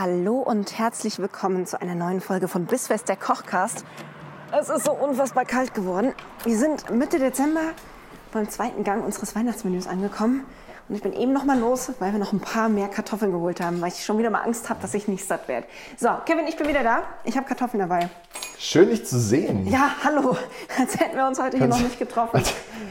Hallo 0.00 0.36
und 0.36 0.78
herzlich 0.78 1.18
willkommen 1.18 1.66
zu 1.66 1.80
einer 1.80 1.96
neuen 1.96 2.20
Folge 2.20 2.46
von 2.46 2.66
Bissfest 2.66 3.08
der 3.08 3.16
Kochcast. 3.16 3.84
Es 4.56 4.68
ist 4.68 4.84
so 4.84 4.92
unfassbar 4.92 5.44
kalt 5.44 5.74
geworden. 5.74 6.12
Wir 6.44 6.56
sind 6.56 6.88
Mitte 6.88 7.18
Dezember 7.18 7.72
beim 8.30 8.48
zweiten 8.48 8.84
Gang 8.84 9.04
unseres 9.04 9.34
Weihnachtsmenüs 9.34 9.88
angekommen. 9.88 10.46
Und 10.88 10.94
ich 10.94 11.02
bin 11.02 11.12
eben 11.12 11.32
noch 11.34 11.44
mal 11.44 11.58
los, 11.58 11.90
weil 11.98 12.12
wir 12.12 12.18
noch 12.18 12.32
ein 12.32 12.40
paar 12.40 12.68
mehr 12.70 12.88
Kartoffeln 12.88 13.30
geholt 13.30 13.60
haben, 13.60 13.80
weil 13.82 13.88
ich 13.88 14.04
schon 14.04 14.16
wieder 14.18 14.30
mal 14.30 14.40
Angst 14.40 14.70
habe, 14.70 14.80
dass 14.80 14.94
ich 14.94 15.06
nicht 15.06 15.26
satt 15.26 15.46
werde. 15.46 15.66
So, 15.98 16.08
Kevin, 16.24 16.46
ich 16.46 16.56
bin 16.56 16.66
wieder 16.66 16.82
da. 16.82 17.02
Ich 17.24 17.36
habe 17.36 17.46
Kartoffeln 17.46 17.80
dabei. 17.80 18.08
Schön, 18.58 18.88
dich 18.88 19.04
zu 19.04 19.18
sehen. 19.20 19.66
Ja, 19.66 19.90
hallo. 20.02 20.34
Als 20.78 20.98
hätten 20.98 21.16
wir 21.16 21.26
uns 21.26 21.40
heute 21.40 21.58
hier 21.58 21.66
noch 21.66 21.78
nicht 21.80 21.98
getroffen. 21.98 22.42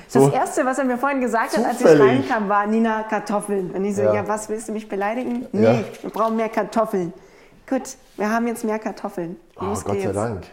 so 0.08 0.26
das 0.28 0.34
Erste, 0.36 0.66
was 0.66 0.78
er 0.78 0.86
mir 0.86 0.98
vorhin 1.00 1.22
gesagt 1.22 1.58
hat, 1.58 1.66
als 1.66 1.82
ich 1.82 1.88
zufällig. 1.88 2.02
reinkam, 2.30 2.48
war 2.50 2.68
Nina 2.68 3.04
Kartoffeln. 3.04 3.72
Und 3.72 3.84
ich 3.84 3.96
so, 3.96 4.04
ja. 4.04 4.14
Ja. 4.14 4.28
was, 4.28 4.48
willst 4.48 4.68
du 4.70 4.74
mich 4.74 4.88
beleidigen? 4.88 5.48
Nee, 5.52 5.64
Ja. 5.64 5.80
wir 6.02 6.10
brauchen 6.12 6.36
mehr 6.36 6.50
Kartoffeln. 6.50 7.14
Gut, 7.68 7.82
wir 8.16 8.30
haben 8.30 8.48
jetzt 8.48 8.64
mehr 8.64 8.80
Kartoffeln. 8.80 9.38
Oh, 9.58 9.66
Gott 9.66 9.78
sei 9.86 9.94
geht's. 9.96 10.14
Dank. 10.14 10.44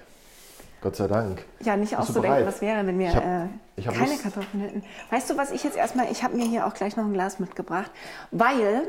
Gott 0.85 0.97
sei 0.97 1.09
Dank. 1.09 1.43
Ja, 1.61 1.77
nicht 1.77 1.97
Bist 1.97 2.01
auszudenken, 2.11 2.47
was 2.47 2.61
wäre, 2.61 2.87
wenn 2.87 2.99
wir 2.99 3.09
hab- 3.13 3.23
äh, 3.25 3.83
keine 3.83 4.11
Lust. 4.11 4.23
Kartoffeln 4.23 4.61
hätten. 4.63 4.83
Weißt 5.11 5.31
du, 5.31 5.37
was 5.39 5.51
ich 5.51 5.65
jetzt 5.65 5.77
erstmal, 5.77 6.13
ich 6.13 6.23
habe 6.23 6.37
mir 6.37 6.45
hier 6.45 6.67
auch 6.67 6.75
gleich 6.75 6.97
noch 6.97 7.05
ein 7.07 7.13
Glas 7.15 7.39
mitgebracht, 7.41 7.91
weil 8.31 8.83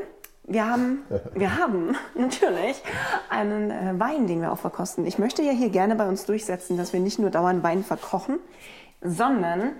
wir 0.44 0.68
haben, 0.68 1.02
wir 1.34 1.56
haben 1.58 1.96
natürlich 2.14 2.82
einen 3.30 3.70
äh, 3.70 3.98
Wein, 3.98 4.26
den 4.26 4.42
wir 4.42 4.52
auch 4.52 4.58
verkosten. 4.58 5.06
Ich 5.06 5.18
möchte 5.18 5.40
ja 5.42 5.52
hier 5.52 5.70
gerne 5.70 5.96
bei 5.96 6.06
uns 6.06 6.26
durchsetzen, 6.26 6.76
dass 6.76 6.92
wir 6.92 7.00
nicht 7.00 7.18
nur 7.18 7.30
dauernd 7.30 7.62
Wein 7.64 7.82
verkochen, 7.82 8.38
sondern 9.02 9.72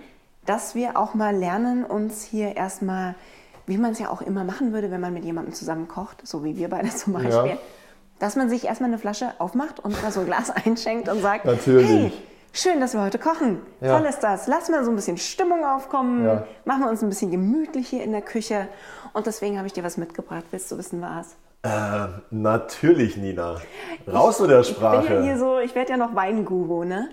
dass 0.46 0.74
wir 0.74 0.96
auch 0.96 1.14
mal 1.14 1.36
lernen, 1.36 1.84
uns 1.84 2.22
hier 2.24 2.56
erstmal, 2.56 3.14
wie 3.66 3.76
man 3.78 3.92
es 3.92 3.98
ja 3.98 4.08
auch 4.08 4.22
immer 4.22 4.44
machen 4.44 4.72
würde, 4.72 4.90
wenn 4.90 5.00
man 5.02 5.12
mit 5.12 5.24
jemandem 5.24 5.52
zusammen 5.52 5.86
kocht, 5.86 6.26
so 6.26 6.44
wie 6.44 6.56
wir 6.56 6.70
beide 6.70 6.88
zum 6.88 7.12
Beispiel, 7.12 7.50
Ja. 7.52 7.58
Dass 8.18 8.36
man 8.36 8.48
sich 8.48 8.64
erstmal 8.64 8.90
eine 8.90 8.98
Flasche 8.98 9.32
aufmacht 9.38 9.80
und 9.80 10.00
mal 10.02 10.10
so 10.10 10.20
ein 10.20 10.26
Glas 10.26 10.50
einschenkt 10.66 11.08
und 11.08 11.20
sagt, 11.20 11.44
Natürlich. 11.44 11.88
hey, 11.88 12.12
schön, 12.52 12.80
dass 12.80 12.94
wir 12.94 13.02
heute 13.02 13.18
kochen. 13.18 13.60
Ja. 13.80 13.98
Toll 13.98 14.08
ist 14.08 14.20
das. 14.20 14.46
Lass 14.46 14.68
mal 14.68 14.84
so 14.84 14.90
ein 14.90 14.96
bisschen 14.96 15.18
Stimmung 15.18 15.64
aufkommen. 15.64 16.24
Ja. 16.24 16.46
Machen 16.64 16.82
wir 16.82 16.90
uns 16.90 17.02
ein 17.02 17.08
bisschen 17.08 17.30
gemütlich 17.30 17.88
hier 17.88 18.02
in 18.02 18.12
der 18.12 18.22
Küche. 18.22 18.68
Und 19.12 19.26
deswegen 19.26 19.56
habe 19.58 19.66
ich 19.66 19.72
dir 19.72 19.84
was 19.84 19.96
mitgebracht. 19.96 20.44
Willst 20.50 20.70
du 20.70 20.78
wissen, 20.78 21.00
was? 21.02 21.36
Äh, 21.66 22.08
natürlich, 22.30 23.16
Nina. 23.16 23.56
Raus 24.06 24.38
mit 24.38 24.50
der 24.50 24.60
Ich 24.60 24.74
bin 24.74 24.82
ja 24.84 25.00
hier 25.00 25.08
Sprache. 25.10 25.38
so, 25.38 25.58
ich 25.58 25.74
werde 25.74 25.90
ja 25.90 25.96
noch 25.96 26.14
Weinguru, 26.14 26.84
ne? 26.84 27.08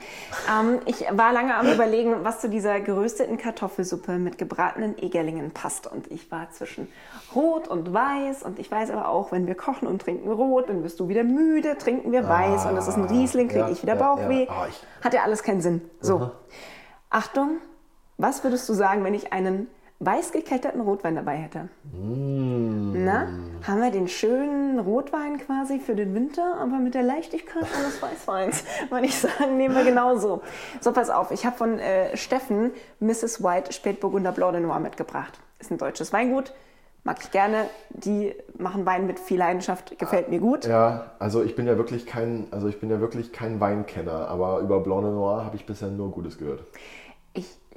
Ähm, 0.48 0.80
ich 0.86 1.04
war 1.12 1.34
lange 1.34 1.56
am 1.56 1.68
überlegen, 1.68 2.18
was 2.24 2.40
zu 2.40 2.50
dieser 2.50 2.80
gerösteten 2.80 3.38
Kartoffelsuppe 3.38 4.20
mit 4.20 4.38
gebratenen 4.38 4.96
Egerlingen 5.00 5.52
passt. 5.52 5.88
Und 5.92 6.12
ich 6.12 6.30
war 6.32 6.52
zwischen 6.52 6.88
Rot 7.34 7.68
und 7.68 7.94
Weiß. 7.94 8.44
Und 8.44 8.60
ich 8.60 8.70
weiß 8.70 8.92
aber 8.92 9.08
auch, 9.08 9.32
wenn 9.32 9.48
wir 9.48 9.56
kochen 9.56 9.88
und 9.88 10.04
trinken 10.04 10.30
Rot, 10.32 10.70
dann 10.70 10.84
wirst 10.84 11.00
du 11.00 11.08
wieder 11.08 11.24
müde, 11.24 11.78
trinken 11.80 12.12
wir 12.12 12.28
Weiß. 12.30 12.66
Und 12.68 12.76
das 12.76 12.88
ist 12.88 12.96
ein 12.98 13.06
Riesling, 13.06 13.48
kriege 13.48 13.62
ja, 13.62 13.70
ich 13.70 13.82
wieder 13.82 13.96
Bauchweh. 13.96 14.44
ja. 14.46 14.52
Ah, 14.52 14.68
ich- 14.70 14.84
Hat 15.04 15.16
ja 15.16 15.24
alles 15.24 15.42
keinen 15.42 15.62
Sinn. 15.62 15.82
So, 16.00 16.30
Achtung, 17.10 17.58
was 18.20 18.44
würdest 18.44 18.70
du 18.70 18.74
sagen, 18.74 19.04
wenn 19.04 19.16
ich 19.16 19.34
einen 19.34 19.68
weiß 20.06 20.32
gekelterten 20.32 20.82
Rotwein 20.82 21.16
dabei 21.16 21.38
hätte? 21.38 21.70
Mm. 21.94 23.06
Na, 23.06 23.28
haben 23.66 23.82
wir 23.82 23.92
den 23.92 24.08
schönen 24.08 24.80
Rotwein 24.80 25.38
quasi 25.38 25.80
für 25.80 25.96
den 25.96 26.14
Winter, 26.14 26.58
aber 26.60 26.78
mit 26.78 26.94
der 26.94 27.04
Leichtigkeit 27.04 27.66
eines 27.78 28.02
Weißweins, 28.02 28.64
würde 28.90 29.06
ich 29.06 29.18
sagen, 29.18 29.58
nehmen 29.58 29.76
wir 29.76 29.84
genauso. 29.84 30.42
So, 30.82 30.92
pass 30.92 31.10
auf, 31.10 31.32
ich 31.32 31.46
habe 31.46 31.58
von 31.58 31.80
äh, 31.80 32.16
Steffen 32.18 32.72
Mrs. 33.00 33.44
White 33.44 33.74
Spätburgunder 33.74 34.32
Blanc 34.32 34.54
de 34.54 34.62
Noir 34.62 34.80
mitgebracht. 34.80 35.40
Ist 35.60 35.72
ein 35.72 35.78
deutsches 35.78 36.14
Weingut, 36.14 36.54
mag 37.04 37.18
ich 37.22 37.32
gerne. 37.32 37.66
Die 37.90 38.36
machen 38.58 38.86
Wein 38.86 39.08
mit 39.08 39.20
viel 39.20 39.40
Leidenschaft, 39.40 39.98
gefällt 39.98 40.30
mir 40.30 40.40
gut. 40.40 40.66
Ja, 40.66 41.12
also 41.20 41.42
ich 41.42 41.56
bin 41.56 41.66
ja 41.66 41.78
wirklich 41.78 42.06
kein, 42.06 42.48
also 42.52 42.68
ich 42.68 42.80
bin 42.80 42.90
ja 42.90 43.00
wirklich 43.00 43.32
kein 43.32 43.60
Weinkenner, 43.60 44.28
aber 44.28 44.60
über 44.60 44.82
Blanc 44.82 45.04
de 45.04 45.12
Noir 45.12 45.46
habe 45.46 45.56
ich 45.56 45.66
bisher 45.66 45.90
nur 45.90 46.12
Gutes 46.12 46.38
gehört. 46.38 46.64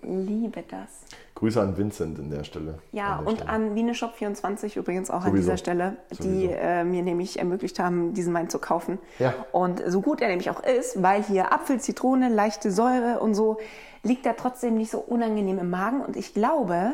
Liebe 0.03 0.63
das. 0.69 0.89
Grüße 1.35 1.61
an 1.61 1.77
Vincent 1.77 2.19
in 2.19 2.31
der 2.31 2.45
Stelle. 2.45 2.79
Ja, 2.93 3.17
an 3.17 3.19
der 3.25 3.29
und 3.29 3.37
Stelle. 3.39 3.51
an 3.51 3.75
Wiener 3.75 3.95
Shop 3.95 4.15
24 4.15 4.77
übrigens 4.77 5.11
auch 5.11 5.17
an 5.17 5.31
Sowieso. 5.31 5.37
dieser 5.43 5.57
Stelle, 5.57 5.97
die 6.11 6.23
Sowieso. 6.47 6.53
äh, 6.53 6.85
mir 6.85 7.03
nämlich 7.03 7.39
ermöglicht 7.39 7.79
haben, 7.79 8.15
diesen 8.15 8.33
Wein 8.35 8.49
zu 8.49 8.59
kaufen. 8.59 8.99
Ja. 9.19 9.35
Und 9.53 9.83
so 9.87 10.01
gut 10.01 10.21
er 10.21 10.29
nämlich 10.29 10.51
auch 10.51 10.63
ist, 10.63 11.03
weil 11.03 11.23
hier 11.23 11.53
Apfel, 11.53 11.81
Zitrone, 11.81 12.29
leichte 12.29 12.71
Säure 12.71 13.21
und 13.21 13.35
so, 13.35 13.59
liegt 14.03 14.25
er 14.27 14.37
trotzdem 14.37 14.77
nicht 14.77 14.91
so 14.91 14.99
unangenehm 14.99 15.59
im 15.59 15.69
Magen. 15.71 16.01
Und 16.01 16.17
ich 16.17 16.33
glaube, 16.35 16.93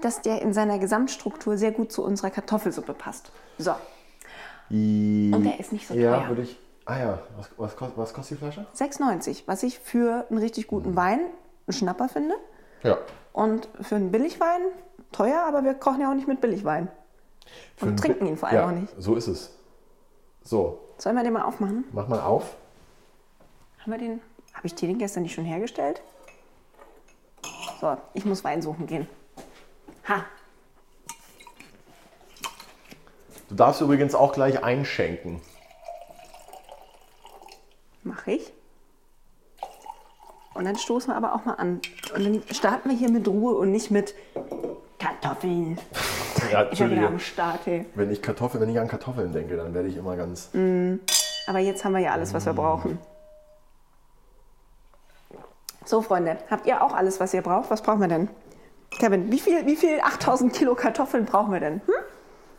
dass 0.00 0.22
der 0.22 0.40
in 0.42 0.52
seiner 0.52 0.78
Gesamtstruktur 0.78 1.56
sehr 1.56 1.72
gut 1.72 1.92
zu 1.92 2.04
unserer 2.04 2.30
Kartoffelsuppe 2.30 2.94
passt. 2.94 3.30
So, 3.58 3.72
I- 4.70 5.30
und 5.34 5.44
der 5.44 5.60
ist 5.60 5.72
nicht 5.72 5.86
so 5.86 5.94
Ja, 5.94 6.18
teuer. 6.20 6.28
würde 6.28 6.42
ich. 6.42 6.58
Ah 6.84 6.98
ja, 6.98 7.18
was, 7.36 7.50
was, 7.56 7.76
kost- 7.76 7.92
was 7.96 8.12
kostet 8.14 8.38
die 8.38 8.42
Flasche? 8.42 8.66
6,90, 8.74 9.42
was 9.46 9.62
ich 9.62 9.78
für 9.78 10.26
einen 10.30 10.38
richtig 10.38 10.66
guten 10.66 10.96
Wein 10.96 11.20
einen 11.72 11.78
Schnapper 11.78 12.08
finde. 12.08 12.34
Ja. 12.82 12.98
Und 13.32 13.68
für 13.80 13.96
einen 13.96 14.10
Billigwein 14.12 14.60
teuer, 15.10 15.42
aber 15.46 15.64
wir 15.64 15.74
kochen 15.74 16.00
ja 16.00 16.10
auch 16.10 16.14
nicht 16.14 16.28
mit 16.28 16.40
Billigwein. 16.40 16.88
Für 17.76 17.86
Und 17.86 17.98
trinken 17.98 18.26
ihn 18.26 18.36
vor 18.36 18.48
allem 18.48 18.58
ja, 18.58 18.66
auch 18.66 18.72
nicht. 18.72 18.94
So 18.98 19.14
ist 19.16 19.28
es. 19.28 19.56
So, 20.42 20.78
Sollen 20.98 21.16
wir 21.16 21.22
den 21.22 21.32
mal 21.32 21.42
aufmachen? 21.42 21.84
mach 21.92 22.08
mal 22.08 22.20
auf. 22.20 22.54
Haben 23.80 23.92
wir 23.92 23.98
den? 23.98 24.20
Habe 24.54 24.66
ich 24.66 24.74
dir 24.74 24.88
den 24.88 24.98
gestern 24.98 25.22
nicht 25.22 25.34
schon 25.34 25.44
hergestellt? 25.44 26.02
So, 27.80 27.96
ich 28.14 28.24
muss 28.24 28.44
Wein 28.44 28.62
suchen 28.62 28.86
gehen. 28.86 29.08
Ha, 30.08 30.24
Du 33.52 33.56
darfst 33.56 33.82
übrigens 33.82 34.14
auch 34.14 34.32
gleich 34.32 34.64
einschenken. 34.64 35.42
mache 38.02 38.32
ich. 38.32 38.50
Und 40.54 40.64
dann 40.64 40.76
stoßen 40.76 41.12
wir 41.12 41.16
aber 41.16 41.34
auch 41.34 41.44
mal 41.44 41.54
an. 41.54 41.80
Und 42.14 42.24
dann 42.24 42.42
starten 42.50 42.90
wir 42.90 42.96
hier 42.96 43.10
mit 43.10 43.26
Ruhe 43.26 43.54
und 43.54 43.72
nicht 43.72 43.90
mit 43.90 44.14
Kartoffeln. 44.98 45.78
Ja, 46.50 46.70
Ich 46.70 46.78
bin 46.78 47.02
am. 47.04 47.18
Start, 47.18 47.60
hey. 47.64 47.86
Wenn 47.94 48.10
ich, 48.10 48.20
Kartoffel, 48.20 48.60
wenn 48.60 48.68
ich 48.68 48.78
an 48.78 48.88
Kartoffeln 48.88 49.32
denke, 49.32 49.56
dann 49.56 49.72
werde 49.74 49.88
ich 49.88 49.96
immer 49.96 50.16
ganz. 50.16 50.50
Aber 51.46 51.58
jetzt 51.58 51.84
haben 51.84 51.92
wir 51.92 52.00
ja 52.00 52.12
alles, 52.12 52.34
was 52.34 52.46
wir 52.46 52.52
brauchen. 52.52 52.98
So, 55.84 56.02
Freunde, 56.02 56.38
habt 56.50 56.66
ihr 56.66 56.82
auch 56.82 56.92
alles, 56.92 57.18
was 57.18 57.34
ihr 57.34 57.42
braucht? 57.42 57.70
Was 57.70 57.82
brauchen 57.82 58.00
wir 58.00 58.08
denn? 58.08 58.28
Kevin, 58.98 59.32
wie 59.32 59.38
viel, 59.40 59.66
wie 59.66 59.76
viel 59.76 60.00
8000 60.00 60.52
Kilo 60.52 60.74
Kartoffeln 60.74 61.24
brauchen 61.24 61.52
wir 61.52 61.60
denn? 61.60 61.80
Hm? 61.86 61.94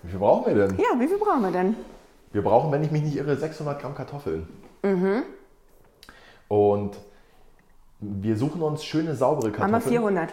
Wie 0.02 0.10
viel 0.10 0.20
brauchen 0.20 0.46
wir 0.46 0.68
denn? 0.68 0.78
Ja, 0.78 1.00
wie 1.00 1.08
viel 1.08 1.18
brauchen 1.18 1.42
wir 1.44 1.52
denn? 1.52 1.76
Wir 2.34 2.42
brauchen, 2.42 2.72
wenn 2.72 2.84
ich 2.84 2.92
mich 2.92 3.04
nicht 3.04 3.16
irre, 3.16 3.38
600 3.38 3.80
Gramm 3.80 3.96
Kartoffeln. 3.96 4.48
Mhm. 4.82 5.24
Und 6.48 6.98
wir 8.22 8.38
suchen 8.38 8.62
uns 8.62 8.84
schöne, 8.84 9.16
saubere 9.16 9.50
Machen 9.50 9.60
wir 9.60 9.70
Kartoffeln. 9.70 9.92
400. 9.92 10.30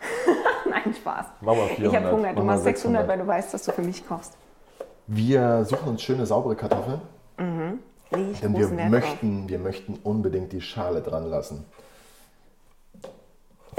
Nein, 0.70 0.94
Spaß. 0.94 1.26
Machen 1.40 1.58
wir 1.58 1.70
Ich 1.70 1.76
400. 1.76 2.02
habe 2.04 2.16
Hunger. 2.16 2.34
Du 2.34 2.42
machst 2.42 2.64
600, 2.64 3.02
600. 3.02 3.08
weil 3.08 3.18
du 3.18 3.26
weißt, 3.26 3.54
dass 3.54 3.64
du 3.64 3.72
für 3.72 3.82
mich 3.82 4.06
kochst. 4.06 4.34
Wir 5.06 5.64
suchen 5.64 5.88
uns 5.88 6.02
schöne, 6.02 6.26
saubere 6.26 6.56
Kartoffeln. 6.56 7.00
Lege 8.12 8.30
ich 8.32 8.40
Denn 8.40 8.56
wir 8.56 8.70
Wert 8.76 8.90
möchten, 8.90 9.48
wir 9.48 9.58
möchten 9.58 9.98
unbedingt 10.02 10.52
die 10.52 10.60
Schale 10.60 11.00
dran 11.00 11.26
lassen. 11.26 11.64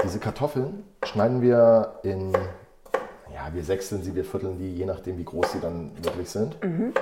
Diese 0.02 0.18
Kartoffeln 0.18 0.84
schneiden 1.04 1.42
wir 1.42 2.00
in, 2.02 2.32
ja, 2.32 3.52
wir 3.52 3.62
sechseln 3.62 4.02
sie, 4.02 4.14
wir 4.14 4.24
vierteln 4.24 4.58
die, 4.58 4.74
je 4.74 4.86
nachdem, 4.86 5.18
wie 5.18 5.24
groß 5.24 5.52
sie 5.52 5.60
dann 5.60 5.92
wirklich 6.02 6.30
sind. 6.30 6.62
Mhm. 6.64 6.92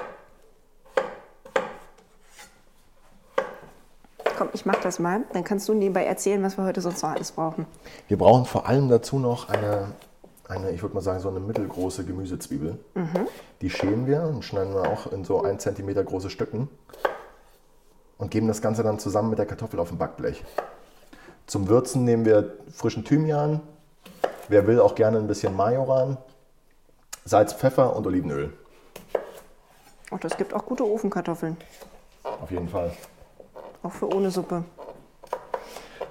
Komm, 4.40 4.48
ich 4.54 4.64
mach 4.64 4.80
das 4.80 4.98
mal. 4.98 5.24
Dann 5.34 5.44
kannst 5.44 5.68
du 5.68 5.74
nebenbei 5.74 6.06
erzählen, 6.06 6.42
was 6.42 6.56
wir 6.56 6.64
heute 6.64 6.80
sonst 6.80 7.02
noch 7.02 7.10
alles 7.10 7.30
brauchen. 7.30 7.66
Wir 8.08 8.16
brauchen 8.16 8.46
vor 8.46 8.66
allem 8.66 8.88
dazu 8.88 9.18
noch 9.18 9.50
eine, 9.50 9.88
eine 10.48 10.70
ich 10.70 10.80
würde 10.80 10.94
mal 10.94 11.02
sagen, 11.02 11.20
so 11.20 11.28
eine 11.28 11.40
mittelgroße 11.40 12.06
Gemüsezwiebel. 12.06 12.78
Die 13.60 13.68
schälen 13.68 14.06
wir 14.06 14.22
und 14.22 14.42
schneiden 14.42 14.72
wir 14.72 14.90
auch 14.90 15.12
in 15.12 15.26
so 15.26 15.42
ein 15.42 15.58
Zentimeter 15.58 16.02
große 16.02 16.30
Stücken 16.30 16.70
und 18.16 18.30
geben 18.30 18.48
das 18.48 18.62
Ganze 18.62 18.82
dann 18.82 18.98
zusammen 18.98 19.28
mit 19.28 19.38
der 19.38 19.44
Kartoffel 19.44 19.78
auf 19.78 19.88
dem 19.88 19.98
Backblech. 19.98 20.42
Zum 21.46 21.68
Würzen 21.68 22.06
nehmen 22.06 22.24
wir 22.24 22.54
frischen 22.72 23.04
Thymian. 23.04 23.60
Wer 24.48 24.66
will, 24.66 24.80
auch 24.80 24.94
gerne 24.94 25.18
ein 25.18 25.26
bisschen 25.26 25.54
Majoran, 25.54 26.16
Salz, 27.26 27.52
Pfeffer 27.52 27.94
und 27.94 28.06
Olivenöl. 28.06 28.54
Und 30.10 30.24
es 30.24 30.34
gibt 30.34 30.54
auch 30.54 30.64
gute 30.64 30.86
Ofenkartoffeln. 30.86 31.58
Auf 32.22 32.50
jeden 32.50 32.70
Fall. 32.70 32.90
Auch 33.82 33.92
für 33.92 34.08
ohne 34.14 34.30
Suppe. 34.30 34.64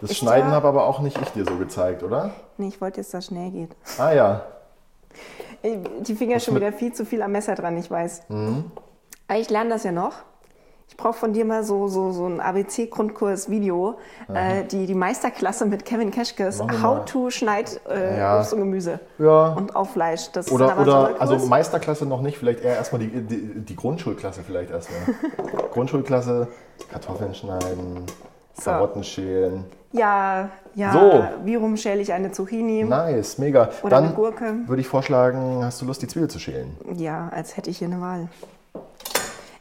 Das 0.01 0.12
Ist 0.12 0.18
Schneiden 0.18 0.50
ja- 0.50 0.56
habe 0.56 0.68
aber 0.68 0.86
auch 0.86 1.00
nicht 1.01 1.19
ich 1.21 1.30
dir 1.30 1.45
so 1.45 1.56
gezeigt, 1.57 2.04
oder? 2.04 2.31
Nee, 2.57 2.68
ich 2.69 2.80
wollte 2.81 3.01
jetzt, 3.01 3.13
dass 3.13 3.25
es 3.25 3.27
schnell 3.27 3.51
geht. 3.51 3.71
Ah 3.98 4.12
ja. 4.12 4.42
Äh, 5.62 5.77
Die 6.01 6.16
Finger 6.16 6.39
schon 6.39 6.54
mit- 6.54 6.63
wieder 6.63 6.74
viel 6.74 6.94
zu 6.94 7.06
viel 7.06 7.21
am 7.21 7.31
Messer 7.33 7.56
dran, 7.56 7.77
ich 7.77 7.92
weiß. 7.92 8.24
Mhm. 8.30 8.71
Aber 9.27 9.39
ich 9.39 9.50
lerne 9.50 9.69
das 9.71 9.83
ja 9.83 9.92
noch. 9.92 10.13
Ich 10.88 10.98
brauche 10.98 11.13
von 11.13 11.33
dir 11.33 11.45
mal 11.45 11.63
so, 11.63 11.88
so, 11.88 12.12
so 12.12 12.25
ein 12.25 12.39
ABC-Grundkurs-Video. 12.42 13.98
Äh, 14.33 14.63
die, 14.63 14.86
die 14.88 14.95
Meisterklasse 14.95 15.65
mit 15.68 15.86
Kevin 15.86 16.10
Keschkes. 16.12 16.62
How 16.81 17.06
to 17.06 17.30
schneid 17.30 17.80
äh, 17.88 18.18
Ja. 18.18 18.39
Obst 18.39 18.54
und 18.54 18.60
Gemüse. 18.60 19.00
Ja. 19.19 19.50
Und 19.54 19.75
auf 19.75 19.92
Fleisch. 19.92 20.31
Das 20.31 20.48
ist 20.48 20.51
Oder, 20.51 20.72
aber 20.72 20.81
oder 20.81 21.15
also. 21.22 21.38
Meisterklasse 21.45 22.06
noch 22.07 22.22
nicht, 22.22 22.38
vielleicht 22.39 22.62
eher 22.63 22.75
erstmal 22.75 23.01
die, 23.01 23.22
die, 23.22 23.60
die 23.62 23.75
Grundschulklasse 23.75 24.42
vielleicht 24.44 24.72
erstmal. 24.72 25.00
Grundschulklasse, 25.74 26.48
Kartoffeln 26.88 27.34
schneiden, 27.34 28.04
So. 28.56 28.72
Karotten 28.72 29.04
schälen. 29.04 29.66
Ja, 29.92 30.50
ja. 30.76 30.94
So. 30.94 31.24
Wie 31.46 31.56
rum 31.56 31.76
schäle 31.76 32.02
ich 32.02 32.14
eine 32.14 32.31
Zucchini? 32.31 32.84
Nice, 32.84 33.38
mega. 33.40 33.70
Oder 33.81 33.98
eine 33.98 34.08
Dann 34.08 34.16
Gurke. 34.16 34.54
würde 34.68 34.81
ich 34.81 34.88
vorschlagen, 34.88 35.64
hast 35.64 35.81
du 35.81 35.86
Lust, 35.86 36.02
die 36.02 36.08
Zwiebel 36.08 36.30
zu 36.30 36.40
schälen? 36.40 36.78
Ja, 36.96 37.30
als 37.34 37.58
hätte 37.58 37.70
ich 37.70 37.80
hier 37.80 37.88
eine 37.88 38.00
Wahl. 38.00 38.28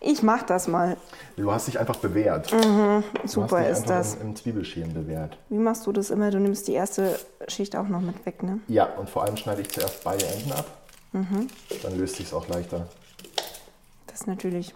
Ich 0.00 0.22
mach 0.22 0.42
das 0.44 0.68
mal. 0.68 0.96
Du 1.36 1.50
hast 1.52 1.66
dich 1.66 1.78
einfach 1.80 1.96
bewährt. 1.96 2.52
Hast 2.52 3.32
Super 3.32 3.68
ist 3.68 3.86
das. 3.90 4.14
Im, 4.16 4.28
im 4.28 4.36
Zwiebelschälen 4.36 4.94
bewährt. 4.94 5.36
Wie 5.48 5.58
machst 5.58 5.86
du 5.86 5.92
das 5.92 6.10
immer? 6.10 6.30
Du 6.30 6.38
nimmst 6.38 6.68
die 6.68 6.74
erste 6.74 7.18
Schicht 7.48 7.74
auch 7.74 7.88
noch 7.88 8.00
mit 8.00 8.24
weg, 8.24 8.42
ne? 8.42 8.60
Ja, 8.68 8.86
und 8.96 9.10
vor 9.10 9.24
allem 9.24 9.36
schneide 9.36 9.62
ich 9.62 9.70
zuerst 9.70 10.04
beide 10.04 10.24
Enden 10.26 10.52
ab. 10.52 10.66
Mhm. 11.12 11.48
Dann 11.82 11.98
löst 11.98 12.16
sich 12.16 12.26
es 12.26 12.34
auch 12.34 12.46
leichter. 12.48 12.86
Das 14.06 14.20
ist 14.20 14.26
natürlich 14.26 14.74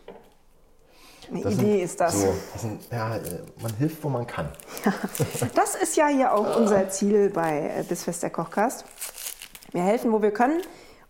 eine 1.31 1.43
Das 1.43 1.55
Idee, 1.55 1.63
sind- 1.73 1.81
ist 1.85 2.01
das. 2.01 2.21
So, 2.21 2.33
das 2.53 2.63
sind, 2.63 2.81
ja, 2.91 3.17
äh, 3.17 3.21
man 3.63 3.75
hilft, 3.77 4.03
wo 4.05 4.09
man 4.09 4.27
kann. 4.27 4.49
Das 5.55 5.75
ist 5.75 5.97
ja 5.97 6.07
hier 6.09 6.33
auch 6.35 6.57
unser 6.57 6.89
Ziel 6.89 7.31
bei 7.31 7.71
äh, 7.79 7.83
Bissfest 7.83 8.23
der 8.23 8.31
Kochcast. 8.31 8.85
Wir 9.73 9.83
helfen, 9.83 10.13
wo 10.13 10.23
wir 10.23 10.33
können. 10.33 10.61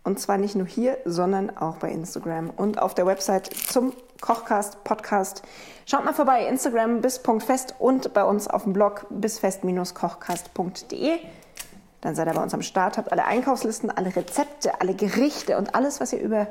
Und 0.05 0.19
zwar 0.19 0.37
nicht 0.37 0.55
nur 0.55 0.67
hier, 0.67 0.97
sondern 1.05 1.55
auch 1.55 1.77
bei 1.77 1.89
Instagram 1.89 2.49
und 2.49 2.77
auf 2.81 2.93
der 2.93 3.05
Website 3.05 3.49
zum 3.69 3.93
Kochcast 4.19 4.83
Podcast. 4.83 5.43
Schaut 5.85 6.03
mal 6.03 6.13
vorbei, 6.13 6.45
Instagram 6.45 6.99
bis.fest 7.01 7.75
und 7.79 8.13
bei 8.13 8.25
uns 8.25 8.49
auf 8.49 8.63
dem 8.63 8.73
Blog 8.73 9.05
bisfest-kochcast.de. 9.09 11.19
Dann 12.01 12.15
seid 12.15 12.27
ihr 12.27 12.33
bei 12.33 12.43
uns 12.43 12.53
am 12.53 12.61
Start, 12.61 12.97
habt 12.97 13.13
alle 13.13 13.23
Einkaufslisten, 13.25 13.89
alle 13.89 14.13
Rezepte, 14.13 14.81
alle 14.81 14.93
Gerichte 14.93 15.57
und 15.57 15.73
alles, 15.73 16.01
was 16.01 16.11
ihr 16.11 16.19
über 16.19 16.47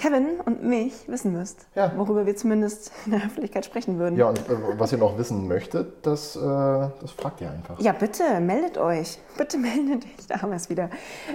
Kevin 0.00 0.40
und 0.46 0.62
mich 0.64 0.94
wissen 1.08 1.32
müsst. 1.32 1.66
Ja. 1.74 1.92
Worüber 1.96 2.24
wir 2.24 2.34
zumindest 2.34 2.90
in 3.04 3.12
der 3.12 3.20
Öffentlichkeit 3.20 3.64
sprechen 3.66 3.98
würden. 3.98 4.16
Ja, 4.18 4.28
und 4.30 4.38
äh, 4.38 4.42
was 4.78 4.92
ihr 4.92 4.98
noch 4.98 5.18
wissen 5.18 5.46
möchtet, 5.46 6.06
das, 6.06 6.36
äh, 6.36 6.40
das 6.40 7.10
fragt 7.16 7.40
ihr 7.42 7.50
einfach. 7.50 7.78
Ja, 7.80 7.92
bitte, 7.92 8.40
meldet 8.40 8.78
euch. 8.78 9.18
Bitte 9.36 9.58
meldet 9.58 10.04
euch. 10.04 10.26
Da 10.28 10.40
haben 10.40 10.50
wir 10.50 10.56
es 10.56 10.70
wieder. 10.70 10.88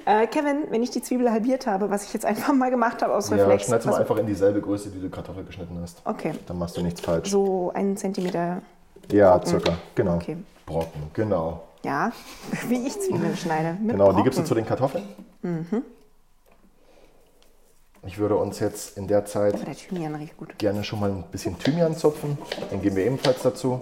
Äh, 0.06 0.26
Kevin, 0.28 0.64
wenn 0.72 0.82
ich 0.82 0.90
die 0.90 1.02
Zwiebel 1.02 1.30
halbiert 1.32 1.68
habe, 1.68 1.90
was 1.92 2.06
ich 2.06 2.14
jetzt 2.14 2.26
einfach 2.26 2.54
mal 2.54 2.72
gemacht 2.72 3.02
habe 3.04 3.14
aus 3.16 3.30
Ja, 3.30 3.38
Reflex. 3.38 3.66
schneid's 3.68 3.86
mal 3.86 3.96
einfach 4.02 4.18
in 4.18 4.26
dieselbe 4.26 4.62
Größe, 4.62 4.90
die 4.90 5.00
du 5.00 5.10
Kartoffel 5.10 5.44
geschnitten 5.44 5.78
hast. 5.82 6.02
Okay. 6.06 6.34
Dann 6.48 6.58
machst 6.58 6.76
du 6.78 6.82
nichts 6.82 7.02
falsch. 7.02 7.30
So 7.30 7.72
einen 7.76 7.96
Zentimeter. 7.98 8.62
ja, 9.12 9.40
circa. 9.46 9.74
Genau. 9.94 10.16
Okay. 10.16 10.38
Brocken, 10.66 11.04
genau. 11.14 11.62
Ja, 11.84 12.12
wie 12.68 12.88
ich 12.88 13.00
Zwiebeln 13.00 13.38
schneide. 13.38 13.78
Genau, 13.86 14.12
die 14.14 14.24
gibst 14.24 14.40
du 14.40 14.42
Brocken. 14.42 14.46
zu 14.48 14.56
den 14.56 14.66
Kartoffeln. 14.66 15.04
Mhm. 15.44 15.84
Ich 18.06 18.18
würde 18.20 18.36
uns 18.36 18.60
jetzt 18.60 18.98
in 18.98 19.08
der 19.08 19.26
Zeit 19.26 19.56
gut. 20.38 20.58
gerne 20.60 20.84
schon 20.84 21.00
mal 21.00 21.10
ein 21.10 21.24
bisschen 21.32 21.58
Thymian 21.58 21.96
zupfen. 21.98 22.38
Den 22.72 22.82
geben 22.82 22.96
wir 22.96 23.06
ebenfalls 23.06 23.42
dazu. 23.42 23.82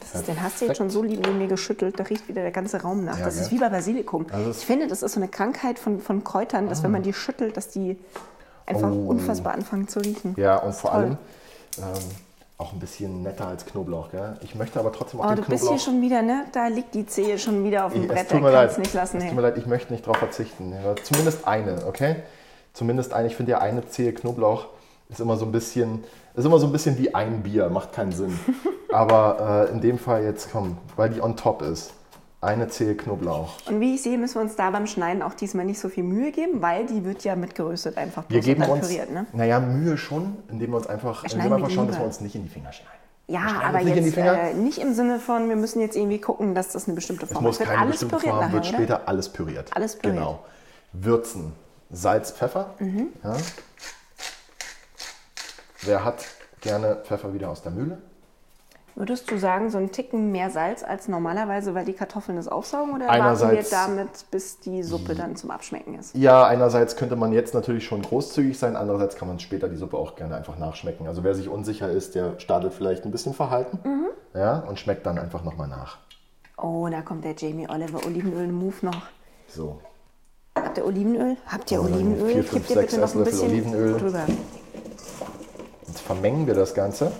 Das 0.00 0.20
ist, 0.20 0.28
den 0.28 0.42
hast 0.42 0.60
du 0.60 0.66
jetzt 0.66 0.76
schon 0.78 0.90
so 0.90 1.02
lieb 1.02 1.20
neben 1.26 1.38
mir 1.38 1.48
geschüttelt, 1.48 1.98
da 2.00 2.04
riecht 2.04 2.28
wieder 2.28 2.42
der 2.42 2.50
ganze 2.50 2.80
Raum 2.80 3.04
nach. 3.04 3.18
Ja, 3.18 3.26
das 3.26 3.34
gell? 3.34 3.44
ist 3.44 3.50
wie 3.52 3.58
bei 3.58 3.68
Basilikum. 3.68 4.26
Also 4.32 4.50
ich 4.50 4.56
finde, 4.58 4.86
das 4.88 5.02
ist 5.02 5.12
so 5.12 5.20
eine 5.20 5.28
Krankheit 5.28 5.78
von, 5.78 6.00
von 6.00 6.24
Kräutern, 6.24 6.68
dass 6.68 6.82
wenn 6.82 6.90
man 6.90 7.02
die 7.02 7.12
schüttelt, 7.12 7.56
dass 7.56 7.68
die 7.68 7.98
einfach 8.64 8.90
Oh. 8.90 9.08
unfassbar 9.08 9.52
anfangen 9.54 9.88
zu 9.88 10.00
riechen. 10.00 10.34
Ja, 10.38 10.56
und 10.58 10.74
vor 10.74 10.90
Toll. 10.92 11.00
allem 11.00 11.18
ähm, 11.78 11.84
auch 12.58 12.72
ein 12.72 12.78
bisschen 12.78 13.22
netter 13.22 13.48
als 13.48 13.66
Knoblauch. 13.66 14.10
Gell? 14.10 14.36
Ich 14.42 14.54
möchte 14.54 14.78
aber 14.78 14.92
trotzdem 14.92 15.20
auch 15.20 15.26
Oh, 15.26 15.28
den 15.34 15.36
du 15.44 15.50
bist 15.50 15.62
Knoblauch. 15.64 15.78
hier 15.84 15.92
schon 15.92 16.00
wieder, 16.02 16.22
ne? 16.22 16.44
Da 16.52 16.68
liegt 16.68 16.94
die 16.94 17.06
Zehe 17.06 17.38
schon 17.38 17.64
wieder 17.64 17.84
auf 17.86 17.92
dem 17.92 18.02
Ich- 18.02 18.08
Brett. 18.08 18.22
es 18.24 18.28
tut 18.28 18.42
mir 18.42 18.50
leid. 18.50 18.78
nicht 18.78 18.94
lassen. 18.94 19.18
Es 19.18 19.24
tut 19.24 19.34
mir 19.34 19.42
leid, 19.42 19.58
ich 19.58 19.66
möchte 19.66 19.92
nicht 19.92 20.06
darauf 20.06 20.18
verzichten. 20.18 20.74
Zumindest 21.02 21.46
eine, 21.46 21.84
okay? 21.86 22.16
Zumindest 22.72 23.12
eine. 23.12 23.28
Ich 23.28 23.36
finde 23.36 23.52
ja 23.52 23.58
eine 23.58 23.88
Zehe 23.88 24.12
Knoblauch 24.12 24.66
ist 25.08 25.20
immer 25.20 25.36
so 25.36 25.46
ein 25.46 25.52
bisschen, 25.52 26.04
ist 26.34 26.44
immer 26.44 26.58
so 26.58 26.66
ein 26.66 26.72
bisschen 26.72 26.98
wie 26.98 27.14
ein 27.14 27.42
Bier, 27.42 27.68
macht 27.70 27.92
keinen 27.92 28.12
Sinn. 28.12 28.38
Aber 28.92 29.68
äh, 29.68 29.72
in 29.72 29.80
dem 29.80 29.98
Fall 29.98 30.22
jetzt 30.24 30.50
komm, 30.52 30.78
weil 30.96 31.10
die 31.10 31.20
on 31.20 31.36
top 31.36 31.62
ist. 31.62 31.94
Eine 32.40 32.68
Zehe 32.68 32.94
Knoblauch. 32.94 33.54
Und 33.66 33.80
wie 33.80 33.96
ich 33.96 34.02
sehe, 34.02 34.16
müssen 34.16 34.36
wir 34.36 34.42
uns 34.42 34.54
da 34.54 34.70
beim 34.70 34.86
Schneiden 34.86 35.22
auch 35.22 35.34
diesmal 35.34 35.64
nicht 35.64 35.80
so 35.80 35.88
viel 35.88 36.04
Mühe 36.04 36.30
geben, 36.30 36.62
weil 36.62 36.86
die 36.86 37.04
wird 37.04 37.24
ja 37.24 37.34
mitgeröstet 37.34 37.96
einfach 37.96 38.22
Wir 38.28 38.40
geben 38.40 38.62
uns, 38.62 38.86
püriert, 38.86 39.10
ne? 39.10 39.26
naja, 39.32 39.58
Mühe 39.58 39.98
schon, 39.98 40.36
indem 40.48 40.70
wir 40.70 40.76
uns 40.76 40.86
einfach, 40.86 41.24
indem 41.24 41.30
schneiden 41.30 41.50
wir 41.50 41.56
einfach 41.56 41.70
schauen, 41.70 41.88
dass 41.88 41.98
wir 41.98 42.06
uns 42.06 42.20
nicht 42.20 42.36
in 42.36 42.44
die 42.44 42.48
Finger 42.48 42.72
schneiden. 42.72 42.92
Ja, 43.26 43.60
aber 43.64 43.82
nicht 43.82 43.96
jetzt 43.96 44.16
äh, 44.16 44.54
nicht 44.54 44.78
im 44.78 44.94
Sinne 44.94 45.18
von, 45.18 45.48
wir 45.48 45.56
müssen 45.56 45.80
jetzt 45.80 45.96
irgendwie 45.96 46.20
gucken, 46.20 46.54
dass 46.54 46.68
das 46.68 46.86
eine 46.86 46.94
bestimmte 46.94 47.26
Es 47.26 47.32
Form 47.32 47.42
muss 47.42 47.56
ist. 47.56 47.60
Wird 47.60 47.70
keine 47.70 47.82
alles 47.82 47.92
bestimmte 47.92 48.16
püriert 48.16 48.30
Form, 48.30 48.40
nachher, 48.40 48.52
wird 48.52 48.68
oder? 48.68 48.72
später 48.72 49.08
alles 49.08 49.28
püriert. 49.28 49.76
Alles 49.76 49.96
püriert. 49.96 50.16
Genau. 50.16 50.44
Würzen. 50.92 51.52
Salz, 51.90 52.32
Pfeffer. 52.32 52.74
Ja. 53.24 53.36
Wer 55.82 56.04
hat 56.04 56.24
gerne 56.60 56.96
Pfeffer 57.04 57.32
wieder 57.32 57.50
aus 57.50 57.62
der 57.62 57.72
Mühle? 57.72 57.98
Würdest 58.94 59.30
du 59.30 59.38
sagen, 59.38 59.70
so 59.70 59.78
ein 59.78 59.92
Ticken 59.92 60.32
mehr 60.32 60.50
Salz 60.50 60.82
als 60.82 61.06
normalerweise, 61.06 61.72
weil 61.72 61.84
die 61.84 61.92
Kartoffeln 61.92 62.36
das 62.36 62.48
aufsaugen? 62.48 62.96
Oder 62.96 63.06
warten 63.06 63.50
wir 63.52 63.62
damit, 63.70 64.28
bis 64.32 64.58
die 64.58 64.82
Suppe 64.82 65.14
dann 65.14 65.36
zum 65.36 65.52
Abschmecken 65.52 65.94
ist? 65.96 66.16
Ja, 66.16 66.44
einerseits 66.46 66.96
könnte 66.96 67.14
man 67.14 67.32
jetzt 67.32 67.54
natürlich 67.54 67.84
schon 67.84 68.02
großzügig 68.02 68.58
sein, 68.58 68.74
andererseits 68.74 69.14
kann 69.14 69.28
man 69.28 69.38
später 69.38 69.68
die 69.68 69.76
Suppe 69.76 69.96
auch 69.96 70.16
gerne 70.16 70.34
einfach 70.34 70.58
nachschmecken. 70.58 71.06
Also 71.06 71.22
wer 71.22 71.36
sich 71.36 71.48
unsicher 71.48 71.88
ist, 71.88 72.16
der 72.16 72.40
startet 72.40 72.74
vielleicht 72.74 73.04
ein 73.04 73.12
bisschen 73.12 73.34
verhalten 73.34 73.78
Mhm. 73.84 74.08
ja, 74.34 74.58
und 74.58 74.80
schmeckt 74.80 75.06
dann 75.06 75.16
einfach 75.16 75.44
nochmal 75.44 75.68
nach. 75.68 75.98
Oh, 76.60 76.88
da 76.90 77.00
kommt 77.02 77.24
der 77.24 77.36
Jamie 77.36 77.68
Oliver 77.70 78.04
Olivenöl-Move 78.04 78.74
noch. 78.84 79.02
So. 79.46 79.80
Ihr 80.78 80.86
Olivenöl? 80.86 81.36
Habt 81.46 81.72
ihr 81.72 81.82
Olivenöl? 81.82 82.28
vier, 82.28 82.44
fünf, 82.44 82.68
Gebt 82.68 82.70
ihr 82.70 82.82
bitte 82.82 83.00
noch 83.00 83.12
ein 83.12 83.24
bisschen 83.24 83.48
Olivenöl. 83.48 83.98
drüber. 83.98 84.20
Jetzt 85.88 86.00
vermengen 86.02 86.46
wir 86.46 86.54
das 86.54 86.72
Ganze. 86.72 87.10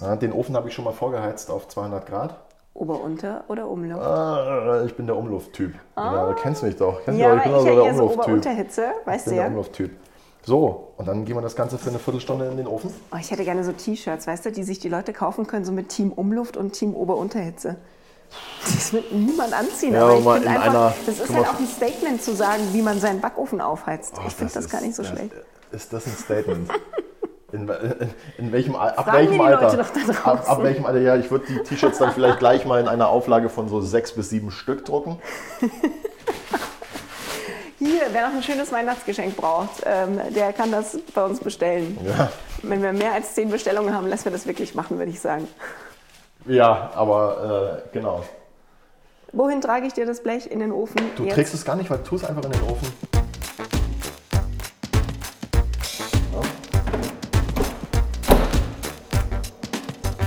Ja, 0.00 0.16
den 0.16 0.32
Ofen 0.32 0.56
habe 0.56 0.68
ich 0.68 0.74
schon 0.74 0.86
mal 0.86 0.92
vorgeheizt 0.92 1.50
auf 1.50 1.68
200 1.68 2.06
Grad. 2.06 2.40
Ober, 2.72 3.02
unter 3.02 3.44
oder 3.48 3.68
Umluft? 3.68 4.00
Ah, 4.00 4.82
ich 4.86 4.96
bin 4.96 5.06
der 5.06 5.16
Umlufttyp. 5.16 5.74
Ja, 5.96 6.28
du 6.28 6.34
kennst 6.34 6.62
mich 6.62 6.74
doch. 6.76 7.04
Kennst 7.04 7.20
ja, 7.20 7.34
mich 7.34 7.44
ich 7.44 7.52
doch. 7.52 7.58
Ich 7.58 7.64
bin 7.66 7.74
ja 7.74 7.82
eher 7.82 7.84
der 7.84 7.94
so 7.94 8.02
Umlufttyp. 8.04 8.24
Ober-Unterhitze, 8.24 8.84
ich 9.02 9.06
weißt 9.06 9.26
du 9.26 9.30
bin 9.30 9.36
der 9.36 9.44
ja. 9.44 9.50
Umlufttyp. 9.50 9.90
So, 10.44 10.88
und 10.96 11.06
dann 11.06 11.26
gehen 11.26 11.36
wir 11.36 11.42
das 11.42 11.54
Ganze 11.54 11.76
für 11.76 11.90
eine 11.90 11.98
Viertelstunde 11.98 12.46
in 12.46 12.56
den 12.56 12.66
Ofen. 12.66 12.90
Oh, 13.12 13.16
ich 13.20 13.30
hätte 13.30 13.44
gerne 13.44 13.62
so 13.64 13.72
T-Shirts, 13.72 14.26
weißt 14.26 14.46
du, 14.46 14.50
die 14.50 14.64
sich 14.64 14.78
die 14.78 14.88
Leute 14.88 15.12
kaufen 15.12 15.46
können, 15.46 15.66
so 15.66 15.72
mit 15.72 15.90
Team 15.90 16.10
Umluft 16.10 16.56
und 16.56 16.72
Team 16.72 16.96
Ober-Unterhitze. 16.96 17.76
Das 18.64 18.92
wird 18.92 19.12
niemand 19.12 19.52
anziehen, 19.52 19.92
Ja, 19.94 20.02
aber 20.04 20.16
ich 20.18 20.22
finde 20.24 20.38
in 20.42 20.48
einfach, 20.48 20.66
einer- 20.68 20.94
das 21.06 21.18
ist 21.20 21.34
halt 21.34 21.48
auch 21.48 21.58
ein 21.58 21.66
Statement 21.66 22.22
zu 22.22 22.34
sagen, 22.34 22.62
wie 22.72 22.82
man 22.82 23.00
seinen 23.00 23.20
Backofen 23.20 23.60
aufheizt. 23.60 24.14
ich 24.26 24.34
finde 24.34 24.52
das, 24.54 24.68
gar 24.68 24.80
nicht 24.80 24.94
so 24.94 25.02
das- 25.02 25.12
schlecht. 25.12 25.32
Ist 25.72 25.92
das 25.92 26.06
ein 26.06 26.16
Statement? 26.16 26.70
In, 27.52 27.68
in, 27.68 28.10
in 28.38 28.50
welchem, 28.52 28.74
ab 28.74 29.12
welchem 29.12 29.38
Alter? 29.38 29.78
Ab, 30.24 30.42
ab 30.48 30.62
welchem 30.62 30.86
Alter? 30.86 31.00
Ja, 31.02 31.16
ich 31.16 31.30
würde 31.30 31.44
die 31.46 31.58
T-Shirts 31.62 31.98
dann 31.98 32.10
vielleicht 32.14 32.38
gleich 32.38 32.64
mal 32.64 32.80
in 32.80 32.88
einer 32.88 33.10
Auflage 33.10 33.50
von 33.50 33.68
so 33.68 33.82
sechs 33.82 34.12
bis 34.12 34.30
sieben 34.30 34.50
Stück 34.50 34.86
drucken. 34.86 35.18
Hier, 37.78 38.02
wer 38.12 38.28
noch 38.28 38.36
ein 38.36 38.42
schönes 38.42 38.70
Weihnachtsgeschenk 38.72 39.36
braucht, 39.36 39.82
ähm, 39.84 40.18
der 40.34 40.52
kann 40.52 40.70
das 40.70 40.98
bei 41.14 41.24
uns 41.24 41.40
bestellen. 41.40 41.98
Ja, 42.06 42.30
Wenn 42.62 42.82
wir 42.82 42.92
mehr 42.94 43.12
als 43.12 43.34
zehn 43.34 43.50
Bestellungen 43.50 43.92
haben, 43.94 44.06
lassen 44.06 44.24
wir 44.26 44.32
das 44.32 44.46
wirklich 44.46 44.74
machen, 44.74 44.98
würde 44.98 45.10
ich 45.10 45.20
sagen. 45.20 45.48
Ja 46.46 46.90
aber 46.94 47.82
äh, 47.84 47.88
genau. 47.92 48.22
Wohin 49.32 49.60
trage 49.60 49.86
ich 49.86 49.94
dir 49.94 50.04
das 50.04 50.22
Blech 50.22 50.50
in 50.50 50.60
den 50.60 50.72
Ofen? 50.72 51.00
Du 51.16 51.24
jetzt? 51.24 51.34
trägst 51.34 51.54
es 51.54 51.64
gar 51.64 51.76
nicht, 51.76 51.88
weil 51.90 52.02
tu 52.02 52.16
es 52.16 52.24
einfach 52.24 52.44
in 52.44 52.50
den 52.52 52.62
Ofen. 52.64 52.92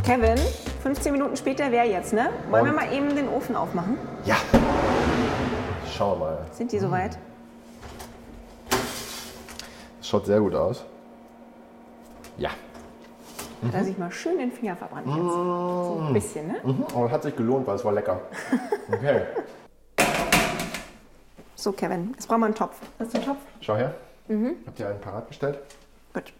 Kevin, 0.03 0.37
15 0.83 1.11
Minuten 1.11 1.35
später 1.35 1.71
wäre 1.71 1.85
jetzt, 1.87 2.13
ne? 2.13 2.29
Wollen 2.49 2.65
wir 2.65 2.71
Und? 2.71 2.75
mal 2.75 2.93
eben 2.93 3.15
den 3.15 3.27
Ofen 3.27 3.55
aufmachen? 3.55 3.97
Ja. 4.25 4.35
Schauen 5.91 6.19
wir 6.19 6.25
mal. 6.25 6.37
Sind 6.51 6.71
die 6.71 6.79
soweit? 6.79 7.17
Das 8.69 10.07
schaut 10.07 10.25
sehr 10.27 10.39
gut 10.39 10.53
aus. 10.53 10.85
Ja. 12.37 12.51
Da 13.71 13.83
sich 13.83 13.97
mal 13.97 14.11
schön 14.11 14.37
den 14.37 14.51
Finger 14.51 14.75
verbrannt 14.75 15.07
jetzt. 15.07 15.17
So 15.17 15.94
ein 16.07 16.13
bisschen, 16.13 16.47
ne? 16.47 16.55
Mhm, 16.63 16.85
aber 16.93 17.05
es 17.07 17.11
hat 17.11 17.23
sich 17.23 17.35
gelohnt, 17.35 17.65
weil 17.67 17.75
es 17.75 17.85
war 17.85 17.91
lecker. 17.93 18.21
Okay. 18.91 19.21
So, 21.55 21.71
Kevin, 21.71 22.11
jetzt 22.13 22.27
brauchen 22.27 22.41
wir 22.41 22.45
einen 22.47 22.55
Topf. 22.55 22.75
Hast 22.99 23.13
du 23.13 23.17
einen 23.17 23.25
Topf? 23.25 23.39
Schau 23.61 23.75
her. 23.75 23.95
Habt 24.67 24.79
ihr 24.79 24.87
einen 24.89 25.01
parat 25.01 25.27
gestellt? 25.27 25.59
Gut. 26.13 26.31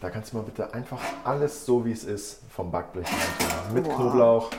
Da 0.00 0.10
kannst 0.10 0.32
du 0.32 0.36
mal 0.36 0.42
bitte 0.42 0.72
einfach 0.74 0.98
alles 1.24 1.64
so, 1.64 1.84
wie 1.86 1.92
es 1.92 2.04
ist, 2.04 2.40
vom 2.54 2.70
Backblech 2.70 3.06
reintun. 3.06 3.74
Mit 3.74 3.86
Wow. 3.86 3.94
Knoblauch, 3.96 4.50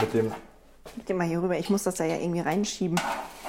mit 0.00 0.12
dem. 0.14 0.32
Gib 0.96 1.06
den 1.06 1.16
mal 1.16 1.26
hier 1.26 1.40
rüber. 1.42 1.56
Ich 1.58 1.70
muss 1.70 1.82
das 1.84 1.94
da 1.94 2.04
ja 2.04 2.16
irgendwie 2.16 2.40
reinschieben. 2.40 3.00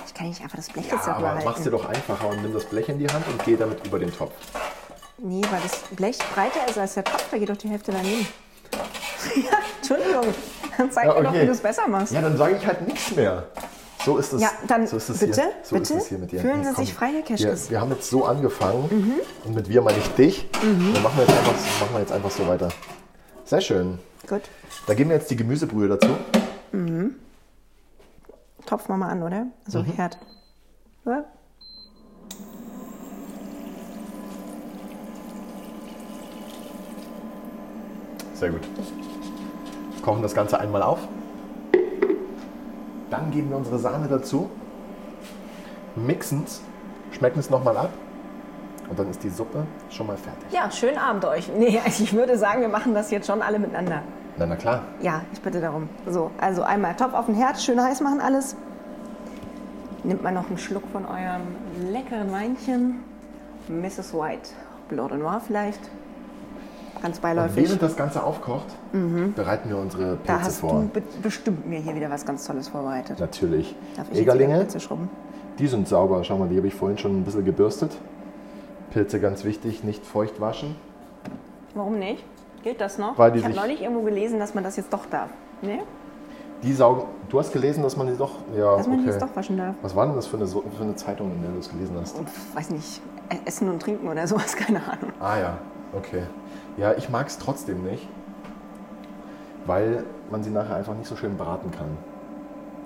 Ich 0.05 0.13
kann 0.13 0.27
nicht 0.29 0.41
einfach 0.41 0.55
das 0.57 0.69
Blech 0.69 0.85
jetzt 0.85 1.05
Ja, 1.05 1.13
darüber 1.13 1.31
aber 1.31 1.43
mach's 1.43 1.61
dir 1.63 1.71
halten. 1.71 1.83
doch 1.83 1.89
einfacher 1.89 2.27
und 2.29 2.41
nimm 2.41 2.53
das 2.53 2.63
Blech 2.65 2.87
in 2.89 2.99
die 2.99 3.07
Hand 3.07 3.27
und 3.27 3.43
geh 3.43 3.57
damit 3.57 3.85
über 3.85 3.99
den 3.99 4.13
Topf. 4.15 4.31
Nee, 5.17 5.41
weil 5.51 5.61
das 5.61 5.79
Blech 5.95 6.17
breiter 6.33 6.65
ist 6.69 6.77
als 6.77 6.93
der 6.93 7.03
Topf. 7.03 7.29
Da 7.29 7.37
geht 7.37 7.49
doch 7.49 7.57
die 7.57 7.67
Hälfte 7.69 7.91
daneben. 7.91 8.25
ja, 9.35 9.51
Entschuldigung. 10.21 10.33
Dann 10.77 10.91
zeig 10.91 11.05
Ja, 11.05 11.13
mir 11.15 11.23
doch, 11.23 11.29
okay. 11.31 11.41
wie 11.41 11.45
du 11.47 11.51
es 11.51 11.59
besser 11.61 11.87
machst. 11.87 12.13
Ja, 12.13 12.21
dann 12.21 12.37
sage 12.37 12.55
ich 12.57 12.67
halt 12.67 12.87
nichts 12.87 13.15
mehr. 13.15 13.47
So 14.05 14.17
ist 14.17 14.31
es. 14.33 14.41
Ja, 14.41 14.49
dann 14.67 14.85
so 14.87 14.97
ist 14.97 15.09
es 15.09 15.19
bitte, 15.19 15.41
hier. 15.41 15.51
So 15.63 15.75
bitte, 15.75 15.93
ist 15.95 16.03
es 16.03 16.07
hier 16.09 16.17
mit 16.19 16.31
dir. 16.31 16.39
fühlen 16.39 16.63
Sie 16.63 16.73
sich 16.73 16.93
frei, 16.93 17.07
Herr 17.07 17.13
wir, 17.15 17.23
Keschkes. 17.23 17.69
wir 17.71 17.81
haben 17.81 17.91
jetzt 17.91 18.09
so 18.09 18.25
angefangen 18.25 19.19
und 19.43 19.55
mit 19.55 19.67
wir 19.69 19.81
meine 19.81 19.97
ich 19.97 20.07
dich. 20.09 20.47
Dann 20.61 21.01
machen 21.03 21.17
wir, 21.17 21.23
jetzt 21.25 21.37
einfach, 21.37 21.53
machen 21.53 21.93
wir 21.93 21.99
jetzt 21.99 22.11
einfach 22.11 22.31
so 22.31 22.47
weiter. 22.47 22.69
Sehr 23.45 23.61
schön. 23.61 23.99
Gut. 24.27 24.41
Da 24.85 24.93
geben 24.93 25.09
wir 25.09 25.17
jetzt 25.17 25.31
die 25.31 25.35
Gemüsebrühe 25.35 25.87
dazu. 25.87 26.09
Topf 28.65 28.87
mal 28.87 28.97
mal 28.97 29.09
an, 29.09 29.23
oder? 29.23 29.47
Also 29.65 29.79
Mhm. 29.79 29.85
Herd. 29.93 30.17
Ja. 31.05 31.23
Sehr 38.33 38.51
gut. 38.51 38.61
Kochen 40.07 40.21
das 40.21 40.33
Ganze 40.33 40.57
einmal 40.57 40.83
auf. 40.83 40.99
Dann 43.09 43.29
geben 43.29 43.49
wir 43.49 43.57
unsere 43.57 43.77
Sahne 43.77 44.07
dazu. 44.07 44.49
Mixen 45.97 46.45
es, 46.45 46.61
schmecken 47.11 47.39
es 47.39 47.49
nochmal 47.49 47.75
ab. 47.75 47.89
Und 48.89 48.97
dann 48.97 49.09
ist 49.09 49.21
die 49.21 49.29
Suppe 49.29 49.65
schon 49.89 50.07
mal 50.07 50.15
fertig. 50.15 50.49
ja, 50.49 50.71
schönen 50.71 50.97
Abend 50.97 51.25
euch. 51.25 51.51
Nee, 51.53 51.81
ich 51.87 52.13
würde 52.13 52.37
sagen, 52.37 52.61
wir 52.61 52.69
machen 52.69 52.93
das 52.93 53.11
jetzt 53.11 53.27
schon 53.27 53.41
alle 53.41 53.59
miteinander. 53.59 54.01
Na, 54.37 54.45
na 54.45 54.55
klar. 54.55 54.83
Ja, 55.01 55.23
ich 55.33 55.41
bitte 55.41 55.59
darum. 55.59 55.89
So, 56.07 56.31
also 56.39 56.63
einmal 56.63 56.95
Topf 56.95 57.13
auf 57.13 57.25
den 57.25 57.35
Herd, 57.35 57.59
schön 57.59 57.83
heiß 57.83 57.99
machen 57.99 58.21
alles. 58.21 58.55
Nimmt 60.05 60.23
mal 60.23 60.31
noch 60.31 60.47
einen 60.47 60.57
Schluck 60.57 60.83
von 60.93 61.05
eurem 61.05 61.91
leckeren 61.91 62.31
Weinchen. 62.31 63.03
Mrs. 63.67 64.13
White, 64.13 64.51
Blanc 64.87 65.09
de 65.09 65.17
Noir 65.17 65.41
vielleicht. 65.45 65.81
Ganz 67.01 67.17
Und 67.17 67.21
beiläufig. 67.21 67.63
während 67.63 67.81
das 67.81 67.95
Ganze 67.95 68.23
aufkocht, 68.23 68.65
bereiten 69.35 69.69
wir 69.69 69.77
unsere 69.77 70.03
Mhm. 70.15 70.19
Da 70.25 70.33
Pilze 70.33 70.45
hast 70.47 70.59
vor. 70.59 70.81
du 70.81 70.87
be 70.87 71.01
bestimmt 71.21 71.67
mir 71.67 71.79
hier 71.79 71.95
wieder 71.95 72.09
was 72.09 72.25
ganz 72.25 72.45
Tolles 72.45 72.67
vorbereitet. 72.69 73.19
Natürlich. 73.19 73.75
Darf 73.95 74.07
ich 74.11 74.19
Egerlinge, 74.19 74.57
Pilze 74.59 74.79
schrubben? 74.79 75.09
die 75.59 75.67
sind 75.67 75.87
sauber. 75.87 76.23
Schau 76.23 76.37
mal, 76.37 76.47
die 76.47 76.57
habe 76.57 76.67
ich 76.67 76.73
vorhin 76.75 76.97
schon 76.97 77.19
ein 77.19 77.23
bisschen 77.23 77.45
gebürstet. 77.45 77.91
Pilze 78.91 79.19
ganz 79.19 79.43
wichtig, 79.43 79.83
nicht 79.83 80.05
feucht 80.05 80.39
waschen. 80.41 80.75
Warum 81.75 81.99
nicht? 81.99 82.23
Gilt 82.63 82.81
das 82.81 82.97
noch? 82.97 83.17
Weil 83.17 83.31
die 83.31 83.39
ich 83.39 83.45
habe 83.45 83.55
neulich 83.55 83.81
irgendwo 83.81 84.01
gelesen, 84.01 84.39
dass 84.39 84.53
man 84.55 84.63
das 84.63 84.77
jetzt 84.77 84.91
doch 84.91 85.05
darf. 85.05 85.29
Nee? 85.61 85.81
Die 86.63 86.73
saugen. 86.73 87.03
Du 87.29 87.37
hast 87.39 87.53
gelesen, 87.53 87.83
dass 87.83 87.95
man 87.97 88.07
die 88.07 88.17
doch. 88.17 88.31
Ja, 88.57 88.77
Dass 88.77 88.87
man 88.87 88.97
die 88.97 89.03
okay. 89.03 89.11
jetzt 89.11 89.21
doch 89.21 89.35
waschen 89.35 89.57
darf. 89.57 89.75
Was 89.83 89.95
war 89.95 90.07
denn 90.07 90.15
das 90.15 90.25
für 90.25 90.37
eine, 90.37 90.47
so- 90.47 90.63
für 90.75 90.83
eine 90.83 90.95
Zeitung, 90.95 91.31
in 91.31 91.41
der 91.43 91.51
du 91.51 91.59
es 91.59 91.69
gelesen 91.69 91.95
hast? 92.01 92.17
Und, 92.17 92.27
weiß 92.55 92.71
nicht, 92.71 92.99
e- 93.29 93.35
Essen 93.45 93.69
und 93.69 93.79
Trinken 93.81 94.07
oder 94.07 94.25
sowas, 94.25 94.55
keine 94.55 94.79
Ahnung. 94.79 95.11
Ah 95.19 95.37
ja, 95.37 95.57
okay. 95.93 96.23
Ja, 96.77 96.93
ich 96.93 97.09
mag 97.09 97.27
es 97.27 97.37
trotzdem 97.37 97.83
nicht, 97.83 98.07
weil 99.65 100.03
man 100.29 100.43
sie 100.43 100.49
nachher 100.49 100.75
einfach 100.75 100.95
nicht 100.95 101.07
so 101.07 101.15
schön 101.15 101.37
braten 101.37 101.71
kann. 101.71 101.97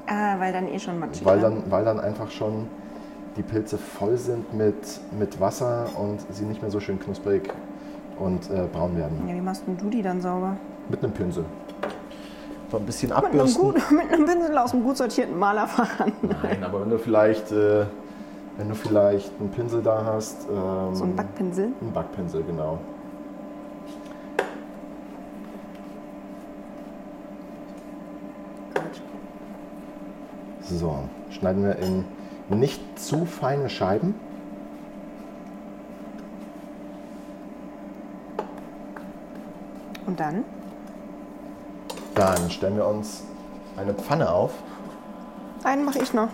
Ah, 0.08 0.39
weil 0.39 0.51
dann 0.51 0.67
eh 0.67 0.79
schon 0.79 1.00
matschig 1.00 1.25
Weil 1.25 1.39
dann, 1.39 1.63
weil 1.70 1.86
dann 1.86 2.00
einfach 2.00 2.29
schon 2.31 2.67
die 3.38 3.43
Pilze 3.43 3.77
voll 3.77 4.17
sind 4.17 4.53
mit, 4.53 4.75
mit 5.17 5.39
Wasser 5.39 5.88
und 5.98 6.20
sie 6.31 6.43
nicht 6.46 6.62
mehr 6.62 6.72
so 6.72 6.79
schön 6.79 7.00
knusprig 7.00 7.53
und 8.20 8.50
äh, 8.50 8.67
braun 8.72 8.98
werden. 8.98 9.24
Ja, 9.27 9.36
wie 9.36 9.41
machst 9.41 9.63
denn 9.67 9.77
du 9.77 9.89
die 9.89 10.01
dann 10.01 10.22
sauber? 10.22 10.58
Mit 10.89 11.03
einem 11.03 11.13
Pinsel. 11.13 11.46
So 12.70 12.77
ein 12.77 12.86
bisschen 12.86 13.10
Mit 13.10 13.17
einem, 13.17 13.25
abbürsten. 13.27 13.62
gut, 13.62 13.75
mit 13.91 14.12
einem 14.12 14.25
Pinsel 14.25 14.58
aus 14.58 14.74
einem 14.74 14.84
gut 14.84 14.98
sortierten 14.98 15.38
Malerfachhandel. 15.38 16.36
Nein, 16.43 16.63
aber 16.63 16.81
wenn 16.81 16.89
du 16.89 16.98
vielleicht, 16.98 17.51
äh, 17.51 17.86
wenn 18.61 18.69
du 18.69 18.75
vielleicht 18.75 19.31
einen 19.39 19.49
Pinsel 19.49 19.81
da 19.81 20.05
hast. 20.05 20.47
Ähm, 20.47 20.93
So 20.93 21.03
ein 21.03 21.15
Backpinsel. 21.15 21.69
Ein 21.81 21.91
Backpinsel, 21.91 22.43
genau. 22.43 22.77
Gut. 28.75 29.01
So, 30.61 30.99
schneiden 31.31 31.63
wir 31.63 31.75
in 31.77 32.05
nicht 32.49 32.99
zu 32.99 33.25
feine 33.25 33.67
Scheiben. 33.67 34.13
Und 40.05 40.19
dann? 40.19 40.43
Dann 42.13 42.51
stellen 42.51 42.75
wir 42.75 42.85
uns 42.85 43.23
eine 43.75 43.95
Pfanne 43.95 44.29
auf. 44.29 44.53
Einen 45.63 45.83
mache 45.83 45.97
ich 45.97 46.13
noch. 46.13 46.29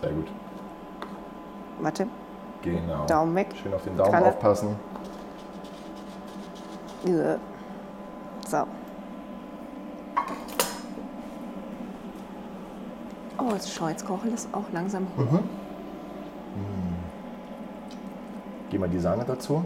Sehr 0.00 0.12
gut. 0.12 0.28
Warte. 1.82 2.06
Genau. 2.62 3.06
Daumen 3.06 3.34
weg. 3.34 3.48
Schön 3.60 3.74
auf 3.74 3.82
den 3.82 3.96
Daumen 3.96 4.10
Kralle. 4.12 4.26
aufpassen. 4.26 4.76
Ja. 7.04 7.36
So. 8.48 8.58
Oh, 13.38 13.52
jetzt 13.88 14.06
kochelt 14.06 14.34
es 14.34 14.48
auch 14.52 14.62
langsam 14.72 15.08
hoch. 15.16 15.40
Gehen 18.70 18.80
wir 18.80 18.88
die 18.88 19.00
Sahne 19.00 19.24
dazu. 19.26 19.64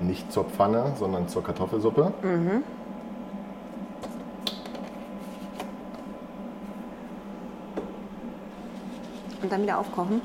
Nicht 0.00 0.32
zur 0.32 0.44
Pfanne, 0.44 0.92
sondern 0.98 1.28
zur 1.28 1.44
Kartoffelsuppe. 1.44 2.12
Und 9.42 9.52
dann 9.52 9.62
wieder 9.62 9.78
aufkochen. 9.78 10.22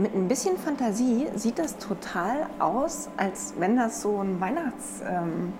Mit 0.00 0.14
ein 0.14 0.28
bisschen 0.28 0.56
Fantasie 0.56 1.28
sieht 1.36 1.58
das 1.58 1.76
total 1.76 2.46
aus, 2.58 3.10
als 3.18 3.52
wenn 3.58 3.76
das 3.76 4.00
so 4.00 4.18
ein 4.22 4.40
Weihnachts, 4.40 5.02
ähm, 5.06 5.52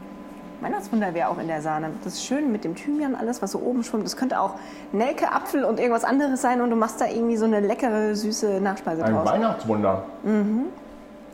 Weihnachtswunder 0.63 1.13
wäre 1.13 1.29
auch 1.29 1.39
in 1.39 1.47
der 1.47 1.61
Sahne. 1.61 1.91
Das 2.05 2.15
ist 2.15 2.25
schön 2.25 2.51
mit 2.51 2.65
dem 2.65 2.75
Thymian, 2.75 3.15
alles, 3.15 3.43
was 3.43 3.53
so 3.53 3.59
oben 3.59 3.85
schwimmt. 3.85 4.07
Das 4.07 4.17
könnte 4.17 4.41
auch 4.41 4.55
Nelke, 4.93 5.31
Apfel 5.31 5.65
und 5.65 5.79
irgendwas 5.79 6.05
anderes 6.05 6.41
sein 6.41 6.63
und 6.63 6.71
du 6.71 6.77
machst 6.77 7.03
da 7.03 7.07
irgendwie 7.07 7.37
so 7.37 7.45
eine 7.45 7.61
leckere, 7.61 8.15
süße 8.15 8.63
Nachspeise 8.63 9.05
Ein 9.05 9.13
draus. 9.13 9.29
Weihnachtswunder. 9.29 10.05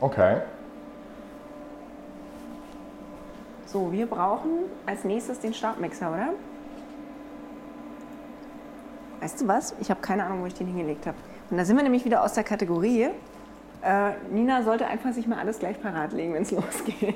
Okay. 0.01 0.41
So, 3.67 3.89
wir 3.93 4.05
brauchen 4.07 4.49
als 4.85 5.05
nächstes 5.05 5.39
den 5.39 5.53
Stabmixer, 5.53 6.09
oder? 6.09 6.29
Weißt 9.21 9.41
du 9.41 9.47
was? 9.47 9.75
Ich 9.79 9.89
habe 9.89 10.01
keine 10.01 10.25
Ahnung, 10.25 10.41
wo 10.41 10.45
ich 10.45 10.55
den 10.55 10.67
hingelegt 10.67 11.07
habe. 11.07 11.17
Und 11.49 11.57
da 11.57 11.65
sind 11.65 11.77
wir 11.77 11.83
nämlich 11.83 12.05
wieder 12.05 12.23
aus 12.23 12.33
der 12.33 12.43
Kategorie. 12.43 13.07
Äh, 13.81 14.11
Nina 14.31 14.63
sollte 14.63 14.87
einfach 14.87 15.13
sich 15.13 15.27
mal 15.27 15.39
alles 15.39 15.59
gleich 15.59 15.81
parat 15.81 16.11
legen, 16.13 16.33
wenn 16.33 16.41
es 16.41 16.51
losgeht. 16.51 17.15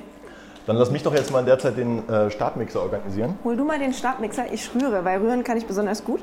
Dann 0.66 0.76
lass 0.76 0.90
mich 0.90 1.02
doch 1.02 1.12
jetzt 1.12 1.32
mal 1.32 1.40
in 1.40 1.46
der 1.46 1.58
Zeit 1.58 1.76
den 1.76 2.08
äh, 2.08 2.30
Stabmixer 2.30 2.80
organisieren. 2.80 3.36
Hol 3.42 3.56
du 3.56 3.64
mal 3.64 3.78
den 3.78 3.92
Stabmixer, 3.92 4.52
ich 4.52 4.70
rühre, 4.74 5.04
weil 5.04 5.20
rühren 5.20 5.42
kann 5.42 5.56
ich 5.56 5.66
besonders 5.66 6.04
gut. 6.04 6.20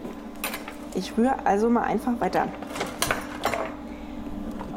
Ich 0.96 1.18
rühre 1.18 1.36
also 1.44 1.70
mal 1.70 1.84
einfach 1.84 2.14
weiter. 2.20 2.48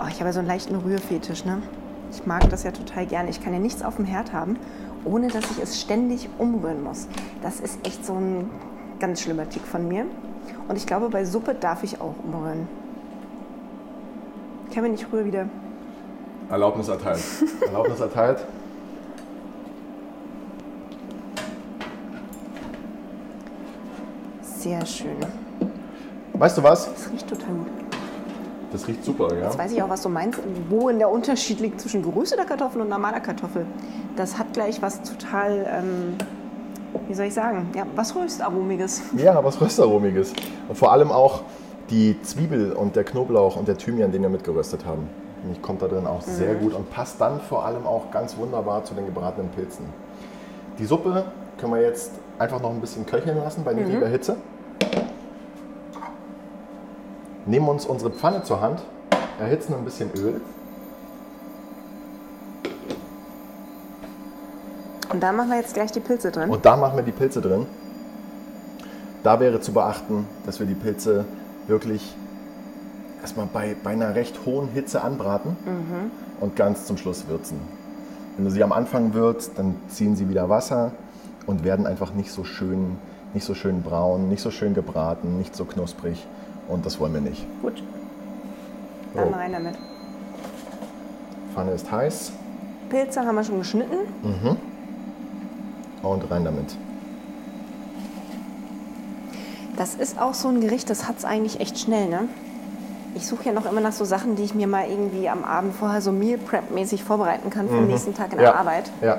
Oh, 0.00 0.06
ich 0.08 0.16
habe 0.16 0.26
ja 0.26 0.32
so 0.32 0.40
einen 0.40 0.48
leichten 0.48 0.74
Rührfetisch, 0.74 1.44
ne? 1.44 1.62
Ich 2.10 2.26
mag 2.26 2.50
das 2.50 2.64
ja 2.64 2.72
total 2.72 3.06
gerne. 3.06 3.30
Ich 3.30 3.42
kann 3.42 3.54
ja 3.54 3.60
nichts 3.60 3.82
auf 3.82 3.96
dem 3.96 4.04
Herd 4.04 4.32
haben, 4.32 4.58
ohne 5.04 5.28
dass 5.28 5.50
ich 5.52 5.62
es 5.62 5.80
ständig 5.80 6.28
umrühren 6.38 6.82
muss. 6.82 7.06
Das 7.40 7.60
ist 7.60 7.86
echt 7.86 8.04
so 8.04 8.14
ein 8.14 8.50
ganz 8.98 9.22
schlimmer 9.22 9.48
Tick 9.48 9.62
von 9.62 9.86
mir. 9.88 10.06
Und 10.68 10.76
ich 10.76 10.86
glaube, 10.86 11.08
bei 11.08 11.24
Suppe 11.24 11.54
darf 11.54 11.84
ich 11.84 12.00
auch 12.00 12.14
umrühren. 12.24 12.68
Ich 14.74 14.78
rühre 15.12 15.26
wieder. 15.26 15.48
Erlaubnis 16.48 16.88
erteilt. 16.88 17.20
Erlaubnis 17.66 18.00
erteilt. 18.00 18.38
Sehr 24.40 24.86
schön. 24.86 25.16
Weißt 26.32 26.56
du 26.56 26.62
was? 26.62 26.90
Das 26.90 27.12
riecht 27.12 27.28
total 27.28 27.54
gut. 27.54 27.66
Das 28.72 28.88
riecht 28.88 29.04
super, 29.04 29.34
ja? 29.34 29.44
Jetzt 29.44 29.58
weiß 29.58 29.72
ich 29.72 29.82
auch, 29.82 29.90
was 29.90 30.00
du 30.00 30.08
meinst, 30.08 30.40
wo 30.70 30.88
in 30.88 30.98
der 30.98 31.10
Unterschied 31.10 31.60
liegt 31.60 31.78
zwischen 31.78 32.02
gerösteter 32.02 32.46
Kartoffel 32.46 32.80
und 32.80 32.88
normaler 32.88 33.20
Kartoffel. 33.20 33.66
Das 34.16 34.38
hat 34.38 34.54
gleich 34.54 34.80
was 34.80 35.02
total, 35.02 35.66
ähm, 35.70 36.16
wie 37.08 37.14
soll 37.14 37.26
ich 37.26 37.34
sagen, 37.34 37.68
ja, 37.76 37.84
was 37.94 38.16
Röstaromiges. 38.16 39.02
Ja, 39.18 39.44
was 39.44 39.60
Röstaromiges. 39.60 40.32
Und 40.66 40.78
vor 40.78 40.92
allem 40.92 41.12
auch 41.12 41.42
die 41.92 42.20
Zwiebel 42.22 42.72
und 42.72 42.96
der 42.96 43.04
Knoblauch 43.04 43.56
und 43.56 43.68
der 43.68 43.76
Thymian, 43.76 44.10
den 44.10 44.22
wir 44.22 44.30
mitgeröstet 44.30 44.86
haben. 44.86 45.08
Kommt 45.60 45.82
da 45.82 45.88
drin 45.88 46.06
auch 46.06 46.22
sehr 46.22 46.54
gut 46.54 46.72
und 46.72 46.90
passt 46.90 47.20
dann 47.20 47.40
vor 47.40 47.66
allem 47.66 47.86
auch 47.86 48.10
ganz 48.10 48.36
wunderbar 48.36 48.84
zu 48.84 48.94
den 48.94 49.04
gebratenen 49.04 49.50
Pilzen. 49.50 49.84
Die 50.78 50.86
Suppe 50.86 51.24
können 51.58 51.74
wir 51.74 51.82
jetzt 51.82 52.12
einfach 52.38 52.62
noch 52.62 52.70
ein 52.70 52.80
bisschen 52.80 53.04
köcheln 53.04 53.36
lassen 53.36 53.62
bei 53.62 53.74
niedriger 53.74 54.08
Hitze. 54.08 54.36
nehmen 57.44 57.68
uns 57.68 57.84
unsere 57.84 58.10
Pfanne 58.10 58.42
zur 58.44 58.60
Hand, 58.60 58.82
erhitzen 59.38 59.74
ein 59.74 59.84
bisschen 59.84 60.10
Öl. 60.16 60.40
Und 65.12 65.22
da 65.22 65.32
machen 65.32 65.50
wir 65.50 65.58
jetzt 65.58 65.74
gleich 65.74 65.92
die 65.92 66.00
Pilze 66.00 66.30
drin. 66.30 66.48
Und 66.48 66.64
da 66.64 66.76
machen 66.76 66.96
wir 66.96 67.02
die 67.02 67.12
Pilze 67.12 67.42
drin. 67.42 67.66
Da 69.22 69.38
wäre 69.40 69.60
zu 69.60 69.72
beachten, 69.72 70.26
dass 70.46 70.58
wir 70.58 70.66
die 70.66 70.74
Pilze 70.74 71.26
wirklich 71.66 72.14
erstmal 73.20 73.46
bei, 73.46 73.76
bei 73.82 73.90
einer 73.90 74.14
recht 74.14 74.44
hohen 74.46 74.68
Hitze 74.68 75.02
anbraten 75.02 75.56
und 76.40 76.56
ganz 76.56 76.86
zum 76.86 76.96
Schluss 76.96 77.28
würzen. 77.28 77.58
Wenn 78.36 78.44
du 78.44 78.50
sie 78.50 78.64
am 78.64 78.72
Anfang 78.72 79.14
würzt, 79.14 79.52
dann 79.56 79.76
ziehen 79.88 80.16
sie 80.16 80.28
wieder 80.28 80.48
Wasser 80.48 80.92
und 81.46 81.64
werden 81.64 81.86
einfach 81.86 82.14
nicht 82.14 82.32
so 82.32 82.44
schön, 82.44 82.96
nicht 83.34 83.44
so 83.44 83.54
schön 83.54 83.82
braun, 83.82 84.28
nicht 84.28 84.42
so 84.42 84.50
schön 84.50 84.74
gebraten, 84.74 85.38
nicht 85.38 85.54
so 85.54 85.64
knusprig. 85.64 86.26
Und 86.68 86.86
das 86.86 86.98
wollen 86.98 87.14
wir 87.14 87.20
nicht. 87.20 87.46
Gut. 87.60 87.82
Dann 89.14 89.28
So. 89.28 89.34
rein 89.34 89.52
damit. 89.52 89.74
Pfanne 91.54 91.72
ist 91.72 91.90
heiß 91.92 92.32
Pilze 92.88 93.20
haben 93.20 93.36
wir 93.36 93.44
schon 93.44 93.58
geschnitten. 93.58 93.96
und 96.02 96.30
rein 96.30 96.44
damit. 96.44 96.76
Das 99.82 99.96
ist 99.96 100.16
auch 100.16 100.32
so 100.32 100.46
ein 100.46 100.60
Gericht, 100.60 100.88
das 100.90 101.08
hat 101.08 101.18
es 101.18 101.24
eigentlich 101.24 101.58
echt 101.58 101.76
schnell, 101.76 102.08
ne? 102.08 102.28
Ich 103.16 103.26
suche 103.26 103.46
ja 103.46 103.52
noch 103.52 103.66
immer 103.68 103.80
nach 103.80 103.90
so 103.90 104.04
Sachen, 104.04 104.36
die 104.36 104.44
ich 104.44 104.54
mir 104.54 104.68
mal 104.68 104.88
irgendwie 104.88 105.28
am 105.28 105.42
Abend 105.42 105.74
vorher 105.74 106.00
so 106.00 106.12
Meal 106.12 106.38
Prep-mäßig 106.38 107.02
vorbereiten 107.02 107.50
kann 107.50 107.68
für 107.68 107.74
den 107.74 107.88
nächsten 107.88 108.14
Tag 108.14 108.30
in 108.30 108.38
der 108.38 108.50
Ja. 108.50 108.54
Arbeit. 108.54 108.92
Ja. 109.00 109.18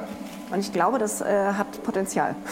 Und 0.53 0.60
ich 0.60 0.72
glaube, 0.72 1.00
das 1.00 1.20
äh, 1.20 1.51
hat 1.58 1.84
Potenzial. 1.84 2.36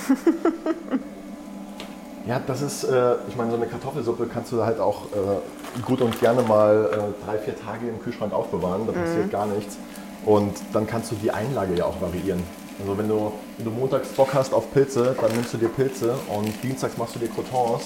Ja, 2.27 2.39
das 2.45 2.61
ist, 2.61 2.83
äh, 2.83 3.15
ich 3.27 3.35
meine, 3.35 3.49
so 3.49 3.57
eine 3.57 3.65
Kartoffelsuppe 3.65 4.27
kannst 4.31 4.51
du 4.51 4.63
halt 4.63 4.79
auch 4.79 5.05
äh, 5.05 5.81
gut 5.81 6.01
und 6.01 6.19
gerne 6.19 6.43
mal 6.43 6.87
äh, 6.93 7.25
drei, 7.25 7.39
vier 7.39 7.55
Tage 7.55 7.87
im 7.87 7.99
Kühlschrank 7.99 8.31
aufbewahren, 8.31 8.85
da 8.85 8.91
passiert 8.93 9.31
gar 9.31 9.47
nichts. 9.47 9.77
Und 10.23 10.53
dann 10.71 10.85
kannst 10.85 11.11
du 11.11 11.15
die 11.15 11.31
Einlage 11.31 11.73
ja 11.73 11.85
auch 11.85 11.99
variieren. 11.99 12.43
Also 12.81 12.97
wenn 12.97 13.07
du, 13.07 13.31
wenn 13.57 13.65
du 13.65 13.71
montags 13.71 14.09
Bock 14.09 14.33
hast 14.33 14.53
auf 14.53 14.71
Pilze, 14.73 15.15
dann 15.19 15.31
nimmst 15.33 15.53
du 15.53 15.57
dir 15.57 15.69
Pilze 15.69 16.15
und 16.35 16.51
dienstags 16.63 16.97
machst 16.97 17.15
du 17.15 17.19
dir 17.19 17.29
Croutons. 17.29 17.83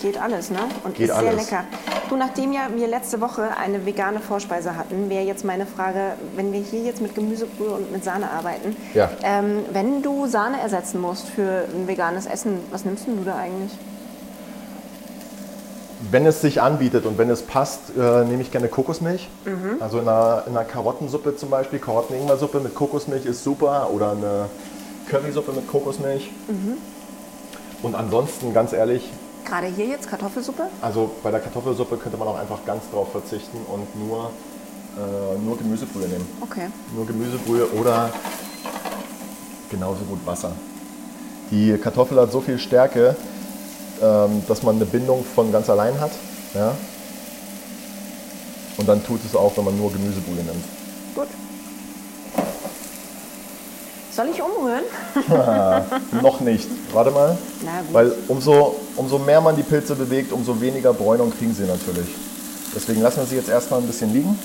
Geht 0.00 0.20
alles, 0.20 0.50
ne? 0.50 0.58
Und 0.84 0.94
Geht 0.96 1.10
ist 1.10 1.16
sehr 1.18 1.28
alles. 1.30 1.50
lecker. 1.50 1.64
Du, 2.08 2.16
nachdem 2.16 2.52
ja 2.52 2.62
wir 2.74 2.88
letzte 2.88 3.20
Woche 3.20 3.56
eine 3.56 3.86
vegane 3.86 4.20
Vorspeise 4.20 4.74
hatten, 4.76 5.08
wäre 5.08 5.24
jetzt 5.24 5.44
meine 5.44 5.64
Frage, 5.64 6.14
wenn 6.34 6.52
wir 6.52 6.60
hier 6.60 6.80
jetzt 6.82 7.00
mit 7.00 7.14
Gemüsebrühe 7.14 7.70
und 7.70 7.92
mit 7.92 8.02
Sahne 8.02 8.30
arbeiten, 8.30 8.76
Ja. 8.94 9.10
ähm, 9.22 9.60
wenn 9.72 10.02
du 10.02 10.26
Sahne 10.26 10.60
ersetzen 10.60 11.00
musst 11.00 11.28
für 11.28 11.64
ein 11.74 11.86
veganes 11.86 12.26
Essen, 12.26 12.58
was 12.70 12.84
nimmst 12.84 13.06
denn 13.06 13.16
du 13.18 13.24
da 13.24 13.36
eigentlich? 13.36 13.70
Wenn 16.10 16.26
es 16.26 16.40
sich 16.40 16.60
anbietet 16.60 17.06
und 17.06 17.16
wenn 17.16 17.30
es 17.30 17.42
passt, 17.42 17.96
äh, 17.96 18.24
nehme 18.24 18.42
ich 18.42 18.50
gerne 18.50 18.68
Kokosmilch. 18.68 19.28
Also 19.80 19.98
in 20.00 20.08
einer, 20.08 20.44
in 20.46 20.56
einer 20.56 20.64
Karottensuppe 20.64 21.36
zum 21.36 21.50
Beispiel, 21.50 21.78
Karotten-Ingwer-Suppe 21.78 22.60
mit 22.60 22.74
Kokosmilch 22.74 23.24
ist 23.24 23.44
super 23.44 23.90
oder 23.92 24.12
eine 24.12 24.46
Currysuppe 25.08 25.52
mit 25.52 25.68
Kokosmilch. 25.68 26.30
Und 27.82 27.94
ansonsten, 27.94 28.52
ganz 28.52 28.72
ehrlich, 28.72 29.10
Gerade 29.44 29.66
hier 29.66 29.86
jetzt 29.86 30.08
Kartoffelsuppe? 30.08 30.64
Also 30.80 31.10
bei 31.22 31.30
der 31.30 31.40
Kartoffelsuppe 31.40 31.96
könnte 31.96 32.16
man 32.16 32.28
auch 32.28 32.38
einfach 32.38 32.64
ganz 32.64 32.84
drauf 32.90 33.10
verzichten 33.12 33.58
und 33.68 33.98
nur, 33.98 34.30
äh, 34.96 35.38
nur 35.44 35.58
Gemüsebrühe 35.58 36.06
nehmen. 36.06 36.26
Okay. 36.40 36.68
Nur 36.94 37.06
Gemüsebrühe 37.06 37.68
oder 37.72 38.10
genauso 39.70 40.04
gut 40.04 40.24
Wasser. 40.24 40.52
Die 41.50 41.76
Kartoffel 41.76 42.18
hat 42.20 42.32
so 42.32 42.40
viel 42.40 42.58
Stärke, 42.58 43.16
ähm, 44.02 44.42
dass 44.48 44.62
man 44.62 44.76
eine 44.76 44.84
Bindung 44.84 45.24
von 45.24 45.52
ganz 45.52 45.70
allein 45.70 45.98
hat. 46.00 46.10
Ja? 46.54 46.74
Und 48.76 48.88
dann 48.88 49.04
tut 49.04 49.20
es 49.24 49.36
auch, 49.36 49.56
wenn 49.56 49.64
man 49.64 49.78
nur 49.78 49.92
Gemüsebrühe 49.92 50.42
nimmt. 50.42 50.64
Gut. 51.14 51.28
Soll 54.10 54.26
ich 54.32 54.42
umrühren? 54.42 54.84
Noch 56.22 56.40
nicht. 56.40 56.68
Warte 56.92 57.10
mal. 57.10 57.38
Na 57.64 57.80
gut. 57.80 57.94
Weil 57.94 58.12
umso, 58.28 58.76
umso 58.96 59.18
mehr 59.18 59.40
man 59.40 59.56
die 59.56 59.62
Pilze 59.62 59.94
bewegt, 59.94 60.32
umso 60.32 60.60
weniger 60.60 60.92
Bräunung 60.92 61.32
kriegen 61.32 61.54
sie 61.54 61.64
natürlich. 61.64 62.08
Deswegen 62.74 63.02
lassen 63.02 63.20
wir 63.20 63.26
sie 63.26 63.36
jetzt 63.36 63.48
erstmal 63.48 63.80
ein 63.80 63.86
bisschen 63.86 64.12
liegen. 64.12 64.38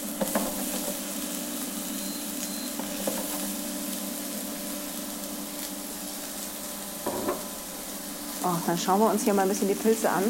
Oh, 8.48 8.56
dann 8.66 8.78
schauen 8.78 9.00
wir 9.00 9.10
uns 9.10 9.24
hier 9.24 9.34
mal 9.34 9.42
ein 9.42 9.50
bisschen 9.50 9.68
die 9.68 9.74
Pilze 9.76 10.10
an 10.10 10.24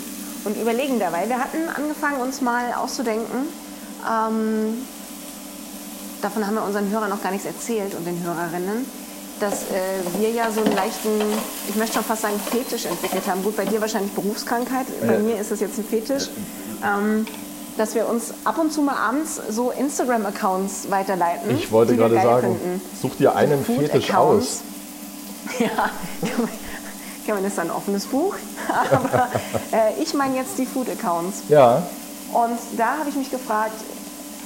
und 0.45 0.57
überlegen 0.59 0.99
dabei. 0.99 1.27
Wir 1.29 1.37
hatten 1.37 1.57
angefangen, 1.75 2.19
uns 2.21 2.41
mal 2.41 2.73
auszudenken. 2.73 3.47
Ähm, 4.09 4.73
davon 6.21 6.47
haben 6.47 6.55
wir 6.55 6.63
unseren 6.63 6.89
Hörern 6.89 7.09
noch 7.09 7.21
gar 7.21 7.31
nichts 7.31 7.45
erzählt 7.45 7.93
und 7.93 8.05
den 8.07 8.23
Hörerinnen, 8.23 8.85
dass 9.39 9.63
äh, 9.63 10.19
wir 10.19 10.31
ja 10.31 10.49
so 10.51 10.61
einen 10.63 10.75
leichten, 10.75 11.09
ich 11.69 11.75
möchte 11.75 11.95
schon 11.95 12.03
fast 12.05 12.23
sagen, 12.23 12.39
Fetisch 12.49 12.85
entwickelt 12.85 13.27
haben. 13.27 13.43
Gut, 13.43 13.55
bei 13.55 13.65
dir 13.65 13.81
wahrscheinlich 13.81 14.11
Berufskrankheit, 14.13 14.87
bei 15.05 15.13
Ja. 15.13 15.19
mir 15.19 15.39
ist 15.39 15.51
es 15.51 15.59
jetzt 15.59 15.77
ein 15.77 15.85
Fetisch. 15.85 16.29
Ähm, 16.83 17.27
dass 17.77 17.93
wir 17.93 18.09
uns 18.09 18.33
ab 18.43 18.57
und 18.57 18.73
zu 18.73 18.81
mal 18.81 18.95
abends 18.95 19.39
so 19.51 19.69
Instagram-Accounts 19.69 20.89
weiterleiten. 20.89 21.51
Ich 21.55 21.71
wollte 21.71 21.95
gerade 21.95 22.15
sagen, 22.15 22.57
finden. 22.59 22.81
such 22.99 23.15
dir 23.17 23.35
einen 23.35 23.63
Fetisch 23.63 24.11
aus. 24.15 24.61
Ja, 25.59 25.89
Kevin 27.27 27.43
ist 27.45 27.59
ein 27.59 27.69
offenes 27.69 28.05
Buch. 28.05 28.35
Aber 28.91 29.27
äh, 29.73 30.01
ich 30.01 30.13
meine 30.13 30.37
jetzt 30.37 30.57
die 30.57 30.65
Food-Accounts. 30.65 31.43
Ja, 31.49 31.83
Und 32.33 32.57
da 32.77 32.97
habe 32.99 33.09
ich 33.09 33.15
mich 33.15 33.29
gefragt, 33.29 33.73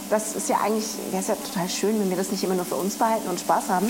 das 0.09 0.35
ist 0.35 0.49
ja 0.49 0.57
eigentlich, 0.61 0.85
wäre 1.11 1.21
es 1.21 1.27
ja 1.29 1.35
total 1.35 1.69
schön, 1.69 1.97
wenn 1.99 2.09
wir 2.09 2.17
das 2.17 2.31
nicht 2.31 2.43
immer 2.43 2.55
nur 2.55 2.65
für 2.65 2.75
uns 2.75 2.95
behalten 2.95 3.29
und 3.29 3.39
Spaß 3.39 3.69
haben, 3.69 3.85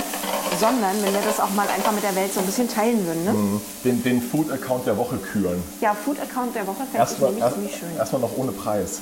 sondern 0.59 0.91
wenn 1.03 1.13
wir 1.13 1.21
das 1.25 1.39
auch 1.39 1.49
mal 1.55 1.65
einfach 1.73 1.93
mit 1.93 2.03
der 2.03 2.13
Welt 2.15 2.31
so 2.33 2.41
ein 2.41 2.45
bisschen 2.45 2.67
teilen 2.69 3.03
würden. 3.07 3.23
Ne? 3.23 3.61
den, 3.85 4.03
den 4.03 4.21
Food-Account 4.21 4.85
der 4.85 4.97
Woche 4.97 5.15
küren. 5.17 5.63
Ja, 5.79 5.95
Food-Account 5.95 6.53
der 6.53 6.67
Woche 6.67 6.75
fände 6.77 6.89
ich 6.93 6.99
Erstmal 6.99 7.29
nämlich 7.31 7.43
erst, 7.43 7.55
ziemlich 7.55 7.75
schön. 7.77 7.97
erstmal 7.97 8.21
noch 8.21 8.37
ohne 8.37 8.51
Preis. 8.51 8.99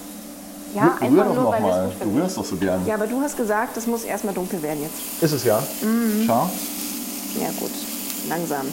Ja, 0.75 0.83
Rühr- 0.83 1.09
Rühr 1.11 1.23
einfach 1.23 1.25
doch 1.25 1.33
nur, 1.35 1.43
noch 1.51 1.59
mal. 1.59 1.91
Du 1.99 2.15
rührst 2.15 2.37
doch 2.37 2.45
so 2.45 2.55
gern. 2.55 2.85
Ja, 2.85 2.93
aber 2.93 3.07
du 3.07 3.19
hast 3.21 3.35
gesagt, 3.35 3.75
das 3.75 3.87
muss 3.87 4.03
erstmal 4.03 4.35
dunkel 4.35 4.61
werden 4.61 4.83
jetzt. 4.83 5.21
Ist 5.23 5.31
es 5.33 5.43
ja? 5.43 5.61
Mhm. 5.81 6.23
Schau. 6.27 6.47
Ja 7.41 7.49
gut, 7.59 7.71
langsam. 8.29 8.67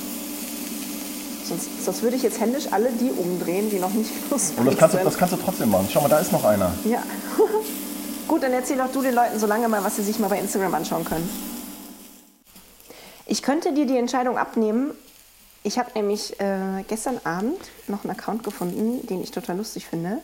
Sonst, 1.49 1.85
sonst 1.85 2.03
würde 2.03 2.17
ich 2.17 2.23
jetzt 2.23 2.41
händisch 2.41 2.67
alle 2.73 2.91
die 2.91 3.11
umdrehen, 3.11 3.71
die 3.71 3.79
noch 3.79 3.93
nicht 3.93 4.11
knusprig 4.29 4.59
Und 4.59 4.67
das 4.67 4.77
kannst, 4.77 4.97
du, 4.97 5.05
das 5.05 5.17
kannst 5.17 5.35
du 5.35 5.39
trotzdem 5.39 5.71
machen. 5.71 5.89
Schau 5.91 6.01
mal, 6.01 6.09
da 6.09 6.19
ist 6.19 6.33
noch 6.33 6.45
einer. 6.45 6.73
Ja. 6.85 7.03
Gut, 8.29 8.43
dann 8.43 8.53
erzähl 8.53 8.77
doch 8.77 8.91
du 8.91 9.03
den 9.03 9.15
Leuten 9.15 9.39
so 9.39 9.47
lange 9.47 9.69
mal, 9.69 9.85
was 9.85 9.97
sie 9.97 10.03
sich 10.03 10.19
mal 10.19 10.29
bei 10.29 10.39
Instagram 10.39 10.75
anschauen 10.75 11.05
können. 11.05 11.29
Ich 13.27 13.43
könnte 13.43 13.73
dir 13.73 13.87
die 13.87 13.97
Entscheidung 13.97 14.39
abnehmen. 14.39 14.93
Ich 15.63 15.79
habe 15.79 15.91
nämlich 15.95 16.39
äh, 16.41 16.85
gestern 16.89 17.21
Abend 17.25 17.59
noch 17.87 18.05
einen 18.05 18.13
Account 18.13 18.45
gefunden, 18.45 19.07
den 19.07 19.23
ich 19.23 19.31
total 19.31 19.57
lustig 19.57 19.87
finde. 19.87 20.19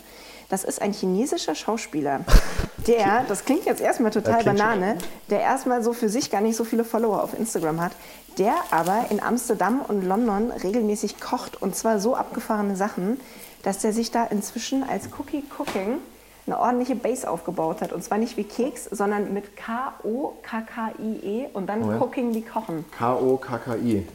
Das 0.52 0.64
ist 0.64 0.82
ein 0.82 0.92
chinesischer 0.92 1.54
Schauspieler, 1.54 2.20
der, 2.86 3.24
das 3.26 3.46
klingt 3.46 3.64
jetzt 3.64 3.80
erstmal 3.80 4.10
total 4.10 4.40
klingt 4.42 4.58
schon 4.58 4.68
Banane, 4.68 4.98
der 5.30 5.40
erstmal 5.40 5.82
so 5.82 5.94
für 5.94 6.10
sich 6.10 6.30
gar 6.30 6.42
nicht 6.42 6.56
so 6.56 6.64
viele 6.64 6.84
Follower 6.84 7.22
auf 7.22 7.32
Instagram 7.32 7.80
hat, 7.80 7.92
der 8.36 8.52
aber 8.70 9.06
in 9.08 9.22
Amsterdam 9.22 9.80
und 9.88 10.02
London 10.02 10.50
regelmäßig 10.50 11.20
kocht 11.20 11.62
und 11.62 11.74
zwar 11.74 12.00
so 12.00 12.14
abgefahrene 12.16 12.76
Sachen, 12.76 13.18
dass 13.62 13.78
der 13.78 13.94
sich 13.94 14.10
da 14.10 14.24
inzwischen 14.24 14.82
als 14.86 15.08
Cookie 15.18 15.42
Cooking 15.58 16.00
eine 16.46 16.58
ordentliche 16.58 16.96
Base 16.96 17.30
aufgebaut 17.30 17.80
hat. 17.80 17.92
Und 17.94 18.04
zwar 18.04 18.18
nicht 18.18 18.36
wie 18.36 18.44
Keks, 18.44 18.84
sondern 18.90 19.32
mit 19.32 19.56
K-O-K-K-I-E 19.56 21.46
und 21.54 21.66
dann 21.66 21.80
Moment. 21.80 22.02
Cooking 22.02 22.34
wie 22.34 22.42
Kochen. 22.42 22.84
K-O-K-K-I. 22.98 24.06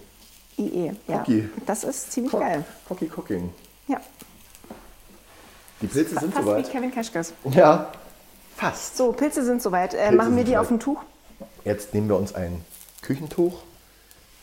I-E. 0.60 0.92
Ja. 1.08 1.20
Cookie. 1.22 1.50
Das 1.66 1.84
ist 1.84 2.12
ziemlich 2.12 2.32
Cook- 2.34 2.42
geil. 2.42 2.64
Cookie 2.90 3.10
Cooking. 3.16 3.50
Ja. 3.88 4.00
Die 5.82 5.88
Pilze 5.88 6.20
sind 6.20 6.34
Fast 6.34 6.46
wie 6.46 6.50
soweit. 6.50 6.72
Kevin 6.72 6.92
Keschkes. 6.92 7.34
Ja, 7.52 7.92
fast. 8.56 8.98
So, 8.98 9.12
Pilze 9.12 9.44
sind 9.46 9.62
soweit. 9.62 9.94
Äh, 9.94 9.98
Pilze 9.98 10.16
machen 10.16 10.36
wir 10.36 10.44
die 10.44 10.52
soweit. 10.52 10.62
auf 10.62 10.68
dem 10.70 10.80
Tuch? 10.80 11.02
Jetzt 11.64 11.94
nehmen 11.94 12.10
wir 12.10 12.18
uns 12.18 12.34
ein 12.34 12.66
Küchentuch, 13.02 13.62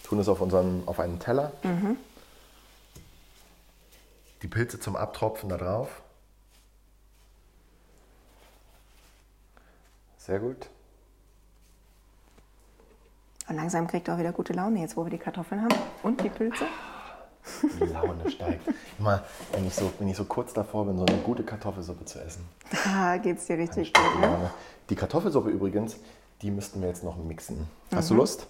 tun 0.04 0.18
es 0.20 0.28
auf, 0.28 0.40
unseren, 0.40 0.82
auf 0.86 1.00
einen 1.00 1.18
Teller. 1.18 1.52
Mhm. 1.62 1.96
Die 4.42 4.48
Pilze 4.48 4.78
zum 4.78 4.94
Abtropfen 4.94 5.48
da 5.48 5.56
drauf. 5.56 5.88
Sehr 10.18 10.38
gut. 10.38 10.68
Und 13.48 13.56
langsam 13.56 13.86
kriegt 13.86 14.08
er 14.08 14.14
auch 14.14 14.18
wieder 14.18 14.32
gute 14.32 14.52
Laune, 14.52 14.80
jetzt 14.80 14.96
wo 14.96 15.04
wir 15.04 15.10
die 15.10 15.18
Kartoffeln 15.18 15.62
haben 15.62 15.74
und 16.02 16.22
die 16.22 16.30
Pilze. 16.30 16.64
Die 17.78 17.84
Laune 17.92 18.30
steigt. 18.30 18.62
Immer, 18.98 19.22
wenn 19.52 19.66
ich, 19.66 19.74
so, 19.74 19.92
wenn 19.98 20.08
ich 20.08 20.16
so 20.16 20.24
kurz 20.24 20.52
davor 20.52 20.86
bin, 20.86 20.96
so 20.98 21.04
eine 21.04 21.18
gute 21.18 21.42
Kartoffelsuppe 21.42 22.04
zu 22.04 22.20
essen. 22.20 22.46
Da 22.84 23.16
geht's 23.18 23.46
dir 23.46 23.58
richtig 23.58 23.92
gut, 23.92 24.02
die 24.16 24.20
ne? 24.20 24.50
Die 24.90 24.94
Kartoffelsuppe 24.96 25.50
übrigens, 25.50 25.96
die 26.42 26.50
müssten 26.50 26.80
wir 26.80 26.88
jetzt 26.88 27.04
noch 27.04 27.16
mixen. 27.16 27.68
Hast 27.94 28.10
Mhm. 28.10 28.14
du 28.14 28.20
Lust? 28.20 28.46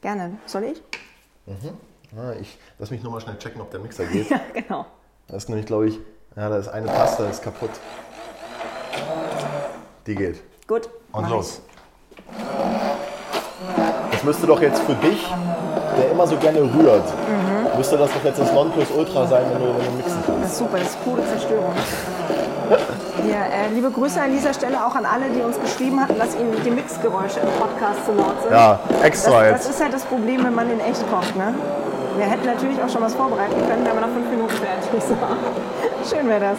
Gerne. 0.00 0.38
Soll 0.46 0.64
ich? 0.64 0.82
Ja, 2.16 2.32
ich 2.40 2.58
lass 2.78 2.90
mich 2.90 3.02
nur 3.02 3.12
mal 3.12 3.20
schnell 3.20 3.36
checken, 3.38 3.60
ob 3.60 3.70
der 3.70 3.80
Mixer 3.80 4.04
geht. 4.06 4.30
Ja, 4.30 4.40
genau. 4.54 4.86
Das 5.26 5.44
ist 5.44 5.48
nämlich, 5.48 5.66
glaube 5.66 5.88
ich, 5.88 5.98
Ja, 6.36 6.48
da 6.48 6.56
ist 6.58 6.68
eine 6.68 6.86
Taste, 6.86 7.24
ist 7.24 7.42
kaputt. 7.42 7.70
Die 10.06 10.14
geht. 10.14 10.40
Gut. 10.66 10.88
Und 11.12 11.28
los. 11.28 11.60
Das 14.12 14.24
müsste 14.24 14.46
doch 14.46 14.60
jetzt 14.60 14.80
für 14.82 14.94
dich, 14.94 15.26
der 15.96 16.10
immer 16.12 16.26
so 16.26 16.36
gerne 16.36 16.60
rührt, 16.62 17.04
müsste 17.78 17.96
das 17.96 18.10
doch 18.12 18.24
jetzt 18.24 18.40
das 18.40 18.52
Nonplusultra 18.52 19.26
sein, 19.26 19.44
wenn 19.52 19.62
du, 19.62 19.68
wenn 19.78 19.86
du 19.86 19.92
mixen 19.96 20.18
ich. 20.20 20.26
Das 20.26 20.34
kannst. 20.34 20.52
ist 20.52 20.58
super, 20.58 20.78
das 20.78 20.88
ist 20.88 21.04
pure 21.04 21.22
Zerstörung. 21.24 21.72
Ja, 23.30 23.42
äh, 23.46 23.72
liebe 23.72 23.90
Grüße 23.90 24.20
an 24.20 24.32
dieser 24.32 24.52
Stelle 24.52 24.84
auch 24.84 24.94
an 24.94 25.06
alle, 25.06 25.30
die 25.30 25.40
uns 25.40 25.58
geschrieben 25.60 26.00
hatten, 26.00 26.18
dass 26.18 26.34
ihnen 26.34 26.54
die 26.64 26.70
Mixgeräusche 26.70 27.40
im 27.40 27.48
Podcast 27.58 28.04
zu 28.04 28.12
laut 28.12 28.42
sind. 28.42 28.52
Ja, 28.52 28.78
extra 29.02 29.30
das, 29.30 29.42
jetzt. 29.42 29.64
das 29.64 29.74
ist 29.74 29.82
halt 29.82 29.94
das 29.94 30.04
Problem, 30.04 30.44
wenn 30.44 30.54
man 30.54 30.70
in 30.70 30.80
echt 30.80 31.02
kocht. 31.10 31.34
Ne? 31.36 31.54
Wir 32.16 32.26
hätten 32.26 32.46
natürlich 32.46 32.82
auch 32.82 32.88
schon 32.90 33.02
was 33.02 33.14
vorbereiten 33.14 33.56
können, 33.68 33.86
wenn 33.86 33.94
wir 33.94 34.00
nach 34.02 34.12
fünf 34.12 34.28
Minuten 34.28 34.54
fertig 34.58 35.02
sind. 35.02 35.18
Schön 36.10 36.28
wäre 36.28 36.40
das. 36.40 36.58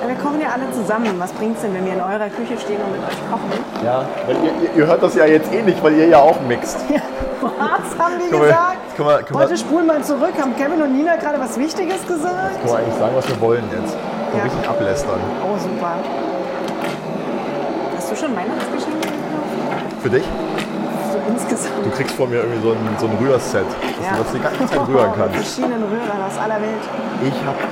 Ja, 0.00 0.08
Wir 0.08 0.14
kochen 0.16 0.40
ja 0.40 0.48
alle 0.54 0.70
zusammen. 0.72 1.14
Was 1.18 1.32
bringt's 1.32 1.60
denn, 1.62 1.74
wenn 1.74 1.84
wir 1.84 1.92
in 1.94 2.00
eurer 2.00 2.30
Küche 2.30 2.56
stehen 2.58 2.80
und 2.80 2.92
mit 2.92 3.02
euch 3.02 3.20
kochen? 3.30 3.50
Ja, 3.84 4.04
ihr, 4.30 4.78
ihr 4.78 4.86
hört 4.86 5.02
das 5.02 5.14
ja 5.16 5.26
jetzt 5.26 5.52
eh 5.52 5.62
nicht, 5.62 5.82
weil 5.82 5.94
ihr 5.94 6.06
ja 6.08 6.20
auch 6.20 6.40
mixt. 6.48 6.78
Ja, 6.88 7.02
was 7.42 7.98
haben 7.98 8.14
die 8.18 8.30
gesagt? 8.30 8.98
mal, 8.98 9.20
guck 9.22 9.30
mal. 9.32 9.44
Heute 9.44 9.56
spulen 9.56 9.86
mal 9.86 10.02
zurück. 10.02 10.32
Haben 10.40 10.56
Kevin 10.56 10.82
und 10.82 10.92
Nina 10.96 11.16
gerade 11.16 11.38
was 11.40 11.58
Wichtiges 11.58 12.06
gesagt? 12.06 12.56
Können 12.60 12.68
wir 12.72 12.78
eigentlich 12.78 12.94
sagen, 12.98 13.14
was 13.16 13.28
wir 13.28 13.40
wollen 13.40 13.64
jetzt? 13.70 13.92
So 13.92 14.38
Ja. 14.38 14.44
richtig 14.44 14.68
ablästern. 14.68 15.20
Oh, 15.44 15.56
super. 15.58 15.92
Hast 17.96 18.10
du 18.10 18.16
schon 18.16 18.36
Weihnachtsgeschenke 18.36 18.98
gekauft? 19.00 20.02
Für 20.02 20.10
dich? 20.10 20.24
So 21.12 21.18
insgesamt. 21.32 21.84
Du 21.84 21.90
kriegst 21.90 22.14
von 22.14 22.30
mir 22.30 22.36
irgendwie 22.42 22.62
so 22.62 22.70
ein, 22.72 22.78
so 22.98 23.06
ein 23.06 23.16
Rührset, 23.20 23.64
dass 23.66 24.06
Ja. 24.06 24.16
du 24.16 24.22
das 24.22 24.32
die 24.32 24.40
ganze 24.40 24.66
Zeit 24.66 24.88
rühren 24.88 25.10
Mit 25.10 25.18
kannst. 25.18 25.34
verschiedenen 25.36 25.82
Rührern 25.84 26.20
aus 26.26 26.36
aller 26.38 26.60
Welt. 26.60 26.84
Ich 27.22 27.38
hab, 27.46 27.56
äh, 27.56 27.64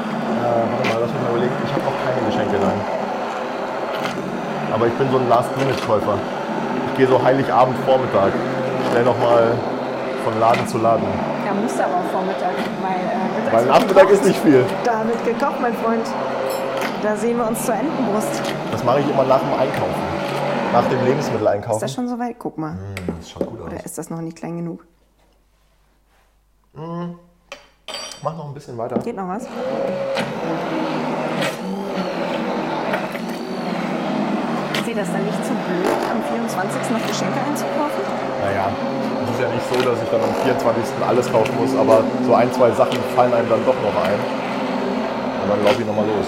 warte 0.70 0.88
mal, 0.88 0.98
lass 1.03 1.11
mich 1.12 1.22
mal 1.22 1.31
überlegen, 1.31 1.55
ich 1.64 1.72
habe 1.72 1.85
noch 1.85 1.96
keine 2.05 2.20
Geschenke 2.27 2.57
dann. 2.61 2.79
Aber 4.74 4.87
ich 4.88 4.94
bin 4.94 5.07
so 5.11 5.18
ein 5.18 5.29
Last-Minute-Käufer. 5.29 6.14
Ich 6.90 6.98
gehe 6.98 7.07
so 7.07 7.22
Heiligabend 7.22 7.77
Vormittag 7.87 8.33
schnell 8.94 9.04
nochmal 9.04 9.52
von 10.22 10.38
Laden 10.38 10.68
zu 10.68 10.78
Laden. 10.78 11.04
Ja, 11.44 11.52
musste 11.52 11.85
aber 11.85 11.96
auch 11.96 12.04
Vormittag, 12.12 12.52
weil 12.80 13.48
äh, 13.48 13.52
Weil 13.52 13.66
Nachmittag 13.66 14.09
ist 14.11 14.24
nicht 14.24 14.38
viel. 14.38 14.64
Da 14.85 15.04
wird 15.04 15.24
gekocht, 15.24 15.61
mein 15.61 15.74
Freund. 15.74 16.07
Da 17.02 17.16
sehen 17.16 17.37
wir 17.37 17.48
uns 17.48 17.66
zur 17.66 17.74
Entenbrust. 17.74 18.40
Das 18.70 18.85
mache 18.85 19.00
ich 19.00 19.11
immer 19.11 19.24
nach 19.24 19.40
dem 19.40 19.52
Einkaufen. 19.52 20.02
Nach 20.72 20.85
dem 20.88 20.98
Ist 21.00 21.07
Lebensmitteleinkaufen. 21.07 21.80
das 21.80 21.92
schon 21.92 22.07
soweit? 22.09 22.37
Guck 22.38 22.57
mal. 22.57 22.78
Das 23.18 23.30
schaut 23.30 23.46
gut 23.46 23.61
aus. 23.62 23.66
Oder 23.66 23.85
ist 23.85 23.98
das 23.98 24.11
noch 24.11 24.20
nicht 24.20 24.37
klein 24.37 24.59
genug? 24.59 24.87
Mach 28.22 28.37
noch 28.37 28.46
ein 28.46 28.54
bisschen 28.54 28.78
weiter. 28.78 28.98
Geht 29.00 29.16
noch 29.16 29.28
was? 29.28 29.48
Ist 34.94 35.00
dir 35.00 35.07
das 35.07 35.12
dann 35.12 35.26
nicht 35.26 35.44
zu 35.44 35.50
blöd, 35.50 35.90
am 36.07 36.22
24. 36.22 36.90
noch 36.94 37.04
Geschenke 37.09 37.35
einzukaufen? 37.35 37.98
Naja, 38.46 38.70
es 39.24 39.30
ist 39.35 39.40
ja 39.42 39.48
nicht 39.48 39.66
so, 39.66 39.90
dass 39.90 39.98
ich 40.00 40.09
dann 40.09 40.22
am 40.22 40.33
24. 40.46 40.85
alles 41.02 41.33
kaufen 41.33 41.57
muss, 41.59 41.74
aber 41.74 42.04
so 42.24 42.33
ein, 42.33 42.52
zwei 42.52 42.70
Sachen 42.70 42.98
fallen 43.16 43.35
einem 43.35 43.48
dann 43.48 43.66
doch 43.66 43.74
noch 43.74 44.04
ein. 44.07 44.14
Und 45.42 45.50
dann 45.50 45.64
laufe 45.64 45.80
ich 45.80 45.87
nochmal 45.88 46.07
los. 46.07 46.26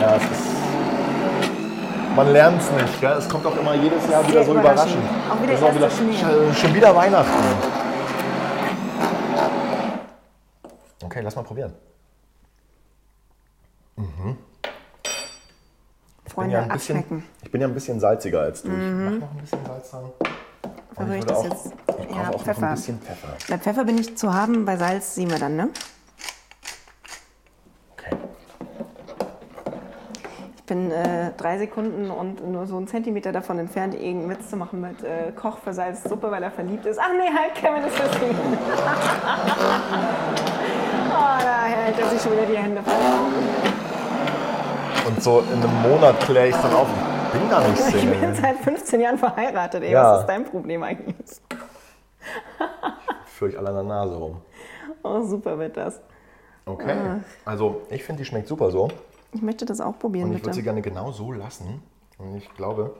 Ja, 0.00 0.16
es 0.16 0.22
ist. 0.22 0.48
Man 2.16 2.32
lernt 2.32 2.62
es 2.62 2.70
nicht, 2.72 3.00
gell? 3.02 3.12
Es 3.18 3.28
kommt 3.28 3.44
auch 3.44 3.56
immer 3.58 3.74
jedes 3.74 4.08
Jahr 4.08 4.26
wieder 4.26 4.44
so 4.44 4.54
überraschend. 4.54 5.04
Auch 5.28 5.42
wieder 5.42 5.52
ist 5.52 5.62
erster 5.62 5.90
Schnee. 5.90 6.54
Schon 6.58 6.74
wieder 6.74 6.96
Weihnachten. 6.96 7.44
Okay, 11.04 11.20
lass 11.22 11.36
mal 11.36 11.42
probieren. 11.42 11.74
Bin, 16.50 16.58
ja 16.58 16.62
ein 16.62 16.68
bisschen, 16.68 17.24
ich 17.42 17.50
bin 17.50 17.60
ja 17.60 17.66
ein 17.68 17.74
bisschen 17.74 18.00
salziger 18.00 18.40
als 18.40 18.62
du. 18.62 18.68
Ich 18.68 18.74
mach 18.76 19.10
noch 19.20 19.30
ein 19.32 19.38
bisschen 19.40 19.58
Salz 19.66 19.90
dran. 19.90 20.04
Verrühre 20.94 21.14
ich 21.16 21.20
ich 21.20 21.26
das 21.26 21.38
auch, 21.38 21.44
jetzt? 21.44 21.66
ich 22.10 22.16
Ja, 22.16 22.22
auch 22.28 22.32
noch 22.32 22.42
Pfeffer. 22.44 22.66
ein 22.68 22.74
bisschen 22.74 23.00
Pfeffer. 23.00 23.28
Bei 23.48 23.58
Pfeffer 23.58 23.84
bin 23.84 23.98
ich 23.98 24.16
zu 24.16 24.34
haben, 24.34 24.64
bei 24.64 24.76
Salz 24.76 25.14
sehen 25.14 25.30
wir 25.30 25.38
dann, 25.38 25.56
ne? 25.56 25.68
Okay. 27.92 28.16
Ich 30.56 30.62
bin 30.64 30.90
äh, 30.90 31.30
drei 31.36 31.58
Sekunden 31.58 32.10
und 32.10 32.46
nur 32.50 32.66
so 32.66 32.76
einen 32.76 32.86
Zentimeter 32.88 33.32
davon 33.32 33.58
entfernt, 33.58 33.94
irgendeinen 33.94 34.30
Witz 34.38 34.50
zu 34.50 34.56
machen 34.56 34.80
mit 34.80 35.02
äh, 35.02 35.32
Koch 35.32 35.58
für 35.58 35.72
Salzsuppe, 35.72 36.30
weil 36.30 36.42
er 36.42 36.50
verliebt 36.50 36.86
ist. 36.86 36.98
Ach 37.00 37.10
nee, 37.16 37.30
halt, 37.34 37.54
Kevin 37.54 37.82
ist 37.84 37.96
verliebt. 37.96 38.38
oh, 41.10 41.38
da 41.42 41.64
hält 41.64 41.98
er 41.98 42.08
sich 42.10 42.20
schon 42.22 42.32
wieder 42.32 42.46
die 42.46 42.56
Hände 42.58 42.82
fest. 42.82 42.96
Und 45.10 45.22
so 45.22 45.40
in 45.40 45.60
einem 45.62 45.82
Monat 45.82 46.20
kläre 46.20 46.48
ich 46.48 46.54
es 46.54 46.62
dann 46.62 46.72
auf. 46.72 46.86
Ich 47.26 47.40
bin 47.40 47.50
gar 47.50 47.66
nicht 47.68 47.80
Ich 47.80 47.92
bin 47.92 48.00
Single. 48.12 48.34
seit 48.34 48.56
15 48.58 49.00
Jahren 49.00 49.18
verheiratet, 49.18 49.82
ey. 49.82 49.90
Ja. 49.90 50.14
Was 50.14 50.20
ist 50.20 50.26
dein 50.26 50.44
Problem 50.44 50.82
eigentlich? 50.84 51.40
Führe 53.26 53.50
ich 53.50 53.58
alle 53.58 53.70
an 53.70 53.74
der 53.74 53.84
Nase 53.84 54.14
rum. 54.14 54.40
Oh, 55.02 55.22
super 55.22 55.58
wird 55.58 55.76
das. 55.76 56.00
Okay. 56.64 56.96
Also 57.44 57.82
ich 57.90 58.04
finde, 58.04 58.22
die 58.22 58.24
schmeckt 58.26 58.46
super 58.46 58.70
so. 58.70 58.88
Ich 59.32 59.42
möchte 59.42 59.64
das 59.64 59.80
auch 59.80 59.98
probieren, 59.98 60.30
Und 60.30 60.36
ich 60.36 60.44
würde 60.44 60.54
sie 60.54 60.62
gerne 60.62 60.82
genau 60.82 61.10
so 61.10 61.32
lassen. 61.32 61.82
Und 62.18 62.36
ich 62.36 62.52
glaube, 62.54 62.94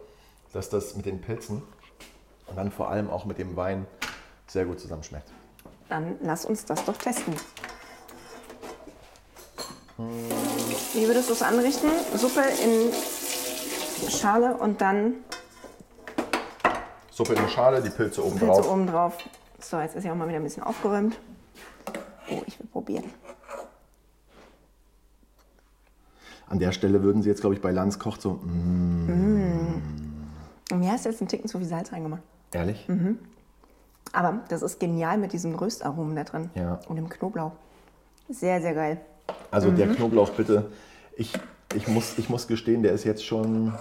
dass 0.52 0.68
das 0.68 0.96
mit 0.96 1.06
den 1.06 1.20
Pilzen 1.20 1.62
und 2.48 2.56
dann 2.56 2.72
vor 2.72 2.90
allem 2.90 3.08
auch 3.08 3.24
mit 3.24 3.38
dem 3.38 3.56
Wein 3.56 3.86
sehr 4.48 4.64
gut 4.64 4.80
zusammenschmeckt. 4.80 5.30
Dann 5.88 6.16
lass 6.22 6.44
uns 6.44 6.64
das 6.64 6.84
doch 6.84 6.96
testen. 6.96 7.34
Wie 10.94 11.06
würdest 11.06 11.28
du 11.28 11.34
es 11.34 11.42
anrichten? 11.42 11.90
Suppe 12.16 12.40
in 12.64 12.90
Schale 14.10 14.56
und 14.56 14.80
dann 14.80 15.14
Suppe 17.10 17.34
in 17.34 17.48
Schale, 17.48 17.80
die 17.82 17.90
Pilze 17.90 18.24
oben 18.24 18.38
Pilze 18.38 18.60
drauf. 18.62 18.70
oben 18.72 18.86
drauf. 18.86 19.18
So, 19.60 19.78
jetzt 19.78 19.94
ist 19.94 20.04
ja 20.04 20.12
auch 20.12 20.16
mal 20.16 20.26
wieder 20.28 20.38
ein 20.38 20.44
bisschen 20.44 20.62
aufgeräumt. 20.62 21.18
Oh, 22.30 22.40
ich 22.46 22.58
will 22.58 22.66
probieren. 22.66 23.04
An 26.48 26.58
der 26.58 26.72
Stelle 26.72 27.02
würden 27.02 27.22
sie 27.22 27.28
jetzt, 27.28 27.40
glaube 27.42 27.54
ich, 27.54 27.60
bei 27.62 27.70
Lanz 27.70 27.98
kocht 27.98 28.20
so, 28.22 28.32
mm, 28.42 29.82
Und 30.72 30.78
mir 30.80 30.90
hast 30.90 31.04
du 31.04 31.10
jetzt 31.10 31.20
einen 31.20 31.28
Ticken 31.28 31.48
zu 31.48 31.58
viel 31.58 31.66
Salz 31.68 31.92
reingemacht. 31.92 32.22
ehrlich? 32.52 32.88
Aber 34.12 34.40
das 34.48 34.62
ist 34.62 34.80
genial 34.80 35.18
mit 35.18 35.32
diesen 35.32 35.54
Röstaromen 35.54 36.16
da 36.16 36.24
drin. 36.24 36.50
Ja. 36.56 36.80
Und 36.88 36.96
dem 36.96 37.08
Knoblauch. 37.08 37.52
Sehr, 38.28 38.60
sehr 38.60 38.74
geil. 38.74 39.00
Also 39.50 39.70
der 39.70 39.86
Mhm. 39.86 39.96
Knoblauch 39.96 40.30
bitte, 40.30 40.66
ich, 41.16 41.32
ich, 41.74 41.88
muss, 41.88 42.18
ich 42.18 42.28
muss 42.28 42.46
gestehen, 42.46 42.82
der 42.82 42.92
ist 42.92 43.04
jetzt 43.04 43.24
schon, 43.24 43.72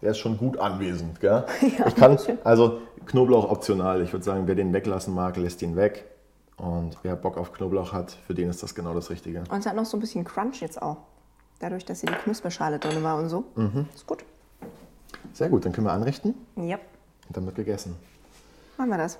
der 0.00 0.10
ist 0.12 0.18
schon 0.18 0.36
gut 0.38 0.58
anwesend. 0.58 1.20
Gell? 1.20 1.44
ich 1.60 1.94
kann, 1.96 2.18
also 2.44 2.80
Knoblauch 3.06 3.50
optional. 3.50 4.02
Ich 4.02 4.12
würde 4.12 4.24
sagen, 4.24 4.46
wer 4.46 4.54
den 4.54 4.72
weglassen 4.72 5.14
mag, 5.14 5.36
lässt 5.36 5.62
ihn 5.62 5.76
weg. 5.76 6.06
Und 6.56 6.96
wer 7.02 7.16
Bock 7.16 7.38
auf 7.38 7.52
Knoblauch 7.52 7.92
hat, 7.92 8.12
für 8.26 8.34
den 8.34 8.48
ist 8.50 8.62
das 8.62 8.74
genau 8.74 8.94
das 8.94 9.10
Richtige. 9.10 9.40
Und 9.50 9.58
es 9.58 9.66
hat 9.66 9.74
noch 9.74 9.84
so 9.86 9.96
ein 9.96 10.00
bisschen 10.00 10.24
Crunch 10.24 10.60
jetzt 10.60 10.80
auch. 10.80 10.98
Dadurch, 11.58 11.84
dass 11.84 12.00
hier 12.00 12.10
die 12.10 12.16
Knusperschale 12.16 12.78
drin 12.78 13.02
war 13.02 13.18
und 13.18 13.28
so. 13.28 13.44
Mhm. 13.56 13.86
Ist 13.94 14.06
gut. 14.06 14.24
Sehr 15.32 15.48
gut, 15.48 15.64
dann 15.64 15.72
können 15.72 15.86
wir 15.86 15.92
anrichten 15.92 16.34
Ja, 16.56 16.76
und 17.28 17.36
dann 17.36 17.46
wird 17.46 17.56
gegessen. 17.56 17.96
machen 18.76 18.90
wir 18.90 18.98
das. 18.98 19.18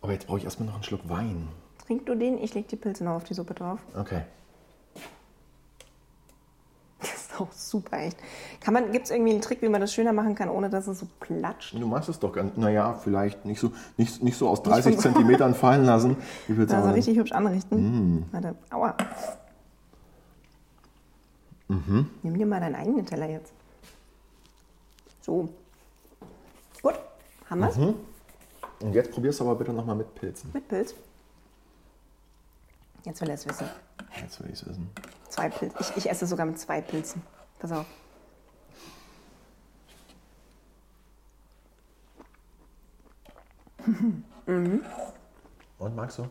Aber 0.00 0.12
jetzt 0.12 0.26
brauche 0.26 0.38
ich 0.38 0.44
erstmal 0.44 0.66
noch 0.66 0.74
einen 0.74 0.82
Schluck 0.82 1.08
Wein. 1.08 1.48
Trink 1.86 2.06
du 2.06 2.14
den, 2.14 2.38
ich 2.38 2.54
leg 2.54 2.68
die 2.68 2.76
Pilze 2.76 3.04
noch 3.04 3.12
auf 3.14 3.24
die 3.24 3.34
Suppe 3.34 3.54
drauf. 3.54 3.80
Okay. 3.98 4.22
Das 7.00 7.10
ist 7.14 7.40
auch 7.40 7.50
super, 7.52 7.98
echt. 7.98 8.16
Kann 8.60 8.74
man, 8.74 8.92
gibt 8.92 9.06
es 9.06 9.10
irgendwie 9.10 9.32
einen 9.32 9.40
Trick, 9.40 9.60
wie 9.62 9.68
man 9.68 9.80
das 9.80 9.92
schöner 9.92 10.12
machen 10.12 10.36
kann, 10.36 10.48
ohne 10.48 10.70
dass 10.70 10.86
es 10.86 11.00
so 11.00 11.08
platscht? 11.18 11.74
Du 11.74 11.86
machst 11.88 12.08
es 12.08 12.20
doch 12.20 12.32
ganz, 12.32 12.56
naja, 12.56 12.92
vielleicht 12.94 13.44
nicht 13.44 13.58
so, 13.58 13.72
nicht, 13.96 14.22
nicht 14.22 14.36
so 14.36 14.48
aus 14.48 14.62
30 14.62 14.94
von- 14.94 15.02
Zentimetern 15.14 15.54
fallen 15.56 15.84
lassen. 15.84 16.16
Ich 16.46 16.56
würde 16.56 16.72
Also 16.72 16.84
sagen, 16.86 16.94
richtig 16.94 17.18
hübsch 17.18 17.32
anrichten. 17.32 18.18
Mhm. 18.18 18.24
Warte, 18.30 18.54
aua. 18.70 18.96
Mhm. 21.68 22.08
Nimm 22.22 22.38
dir 22.38 22.46
mal 22.46 22.60
deinen 22.60 22.76
eigenen 22.76 23.04
Teller 23.06 23.28
jetzt. 23.28 23.52
So. 25.22 25.48
Gut, 26.82 26.94
haben 27.50 27.60
wir's? 27.60 27.76
Mhm. 27.78 27.94
und 28.80 28.94
jetzt 28.94 29.10
probierst 29.10 29.40
du 29.40 29.44
aber 29.44 29.56
bitte 29.56 29.72
nochmal 29.72 29.96
mit 29.96 30.14
Pilzen. 30.14 30.50
Mit 30.52 30.68
Pilz. 30.68 30.94
Jetzt 33.04 33.20
will 33.20 33.28
er 33.28 33.34
es 33.34 33.46
wissen. 33.48 33.68
Jetzt 34.20 34.40
will 34.40 34.46
ich 34.48 34.60
es 34.60 34.66
wissen. 34.68 34.90
Zwei 35.28 35.48
Pilze. 35.48 35.76
Ich, 35.80 35.96
ich 35.96 36.10
esse 36.10 36.26
sogar 36.26 36.46
mit 36.46 36.58
zwei 36.58 36.80
Pilzen. 36.80 37.22
Pass 37.58 37.72
auf. 37.72 37.86
Und 44.46 45.96
magst 45.96 46.18
du? 46.18 46.28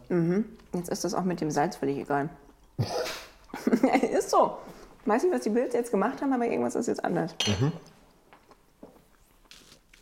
Jetzt 0.74 0.90
ist 0.90 1.04
das 1.04 1.14
auch 1.14 1.24
mit 1.24 1.42
dem 1.42 1.52
Salz 1.52 1.76
völlig 1.76 1.98
egal. 1.98 2.30
ist 4.14 4.30
so. 4.30 4.58
Ich 5.02 5.08
weiß 5.08 5.24
nicht, 5.24 5.34
was 5.34 5.42
die 5.42 5.50
Pilze 5.50 5.78
jetzt 5.78 5.92
gemacht 5.92 6.22
haben, 6.22 6.32
aber 6.32 6.46
irgendwas 6.46 6.76
ist 6.76 6.88
jetzt 6.88 7.04
anders. 7.04 7.36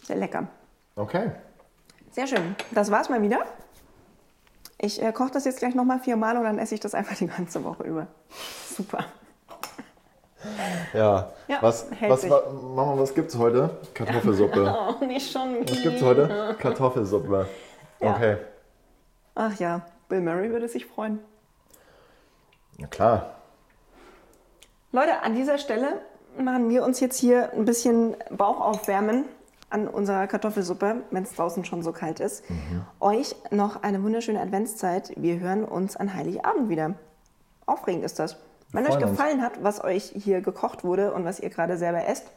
Sehr 0.03 0.17
lecker. 0.17 0.47
Okay. 0.95 1.31
Sehr 2.11 2.27
schön. 2.27 2.55
Das 2.71 2.91
war's 2.91 3.09
mal 3.09 3.21
wieder. 3.21 3.45
Ich 4.81 5.01
äh, 5.01 5.11
koche 5.11 5.31
das 5.31 5.45
jetzt 5.45 5.59
gleich 5.59 5.75
nochmal 5.75 5.99
viermal 5.99 6.37
und 6.37 6.43
dann 6.43 6.57
esse 6.57 6.73
ich 6.73 6.79
das 6.79 6.95
einfach 6.95 7.15
die 7.15 7.27
ganze 7.27 7.63
Woche 7.63 7.83
über. 7.83 8.07
Super. 8.75 9.05
Ja. 10.93 11.33
Ja, 11.49 11.57
was, 11.61 11.87
was, 12.07 12.21
sich. 12.21 12.29
Mama, 12.31 12.97
was 12.97 13.13
gibt's 13.13 13.37
heute? 13.37 13.77
Kartoffelsuppe. 13.93 14.73
Oh, 15.01 15.05
nicht 15.05 15.31
schon. 15.31 15.67
Was 15.67 15.81
gibt's 15.81 16.01
heute? 16.01 16.55
Kartoffelsuppe. 16.59 17.47
Ja. 17.99 18.15
Okay. 18.15 18.37
Ach 19.35 19.59
ja, 19.59 19.81
Bill 20.07 20.21
Murray 20.21 20.49
würde 20.49 20.69
sich 20.69 20.85
freuen. 20.85 21.19
Na 22.77 22.87
klar. 22.87 23.35
Leute, 24.93 25.21
an 25.21 25.35
dieser 25.35 25.57
Stelle 25.57 26.01
machen 26.37 26.69
wir 26.69 26.83
uns 26.83 27.01
jetzt 27.01 27.19
hier 27.19 27.51
ein 27.51 27.65
bisschen 27.65 28.15
Bauch 28.31 28.61
aufwärmen 28.61 29.25
an 29.69 29.87
unserer 29.87 30.27
Kartoffelsuppe, 30.27 31.03
wenn 31.11 31.23
es 31.23 31.33
draußen 31.33 31.65
schon 31.65 31.83
so 31.83 31.91
kalt 31.91 32.19
ist. 32.19 32.43
Euch 32.99 33.35
noch 33.51 33.83
eine 33.83 34.03
wunderschöne 34.03 34.41
Adventszeit. 34.41 35.13
Wir 35.15 35.39
hören 35.39 35.63
uns 35.63 35.95
an 35.95 36.13
Heiligabend 36.13 36.69
wieder. 36.69 36.95
Aufregend 37.65 38.03
ist 38.03 38.19
das. 38.19 38.37
Wenn 38.71 38.83
euch 38.85 38.93
freuen 38.93 39.03
uns. 39.03 39.11
gefallen 39.11 39.41
hat, 39.41 39.63
was 39.63 39.83
euch 39.83 40.13
hier 40.15 40.41
gekocht 40.41 40.83
wurde 40.83 41.13
und 41.13 41.25
was 41.25 41.39
ihr 41.39 41.49
gerade 41.49 41.77
selber 41.77 42.07
esst, 42.07 42.31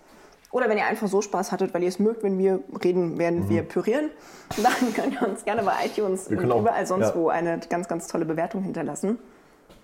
oder 0.51 0.69
wenn 0.69 0.77
ihr 0.77 0.85
einfach 0.85 1.09
so 1.09 1.23
Spaß 1.23 1.51
hattet, 1.51 1.73
weil 1.73 1.83
ihr 1.83 1.89
es 1.89 1.99
mögt, 1.99 2.23
wenn 2.23 2.37
wir 2.39 2.61
reden, 2.85 3.19
während 3.19 3.49
wir 3.49 3.63
pürieren, 3.63 4.11
dann 4.63 4.95
könnt 4.95 5.15
ihr 5.15 5.27
uns 5.27 5.45
gerne 5.45 5.63
bei 5.63 5.73
iTunes 5.87 6.29
und 6.29 6.53
auch- 6.53 6.61
überall 6.61 6.87
sonst 6.87 7.09
ja. 7.09 7.15
wo 7.15 7.31
eine 7.31 7.59
ganz, 7.71 7.89
ganz 7.89 8.07
tolle 8.07 8.27
Bewertung 8.27 8.63
hinterlassen. 8.63 9.19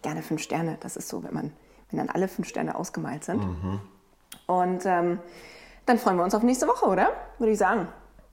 Gerne 0.02 0.22
fünf 0.22 0.42
Sterne. 0.42 0.76
Das 0.80 0.96
ist 0.96 1.08
so, 1.08 1.24
wenn 1.24 1.32
man, 1.32 1.52
wenn 1.90 1.98
dann 1.98 2.11
alle 2.11 2.28
fünf 2.28 2.48
Sterne 2.48 2.74
ausgemalt 2.76 3.24
sind. 3.24 3.42
Mhm. 3.42 3.80
Und 4.46 4.84
ähm, 4.84 5.18
dann 5.88 5.98
freuen 5.98 6.16
wir 6.16 6.24
uns 6.24 6.35
auf 6.35 6.42
nächste 6.42 6.66
Woche, 6.68 6.87
oder? 6.87 7.09
Würde 7.38 7.53
ich 7.53 7.59
sagen. 7.59 7.88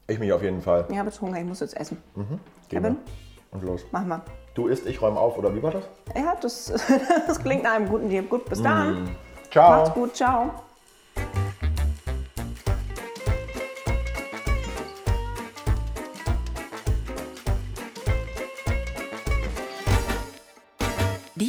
Ich 0.08 0.20
mich 0.20 0.32
auf 0.34 0.44
jeden 0.44 0.62
Fall. 0.62 0.86
Ich 0.89 0.98
habe 0.98 1.10
jetzt 1.10 1.22
Hunger, 1.22 1.39
ich 1.39 1.46
muss 1.46 1.62
jetzt 1.62 1.76
essen. 1.78 2.02
Gehen 2.15 2.39
Kevin? 2.70 2.98
Und 3.52 3.63
los. 3.63 3.86
Machen 3.91 4.10
wir. 4.10 4.22
Du 4.54 4.68
isst, 4.68 4.86
ich 4.86 5.02
räume 5.02 5.20
auf, 5.20 5.38
oder 5.38 5.54
wie 5.56 5.63
war 5.63 5.72
das? 5.72 5.84
Ja, 6.15 6.36
das, 6.39 6.72
das 7.28 7.39
klingt 7.39 7.63
nach 7.63 7.74
einem 7.74 7.89
guten 7.89 8.10
Deal. 8.10 8.24
Gut, 8.24 8.46
bis 8.46 8.62
dann. 8.62 9.10
Ciao. 9.52 9.78
Macht's 9.78 9.94
gut, 9.94 10.15
ciao. 10.15 10.52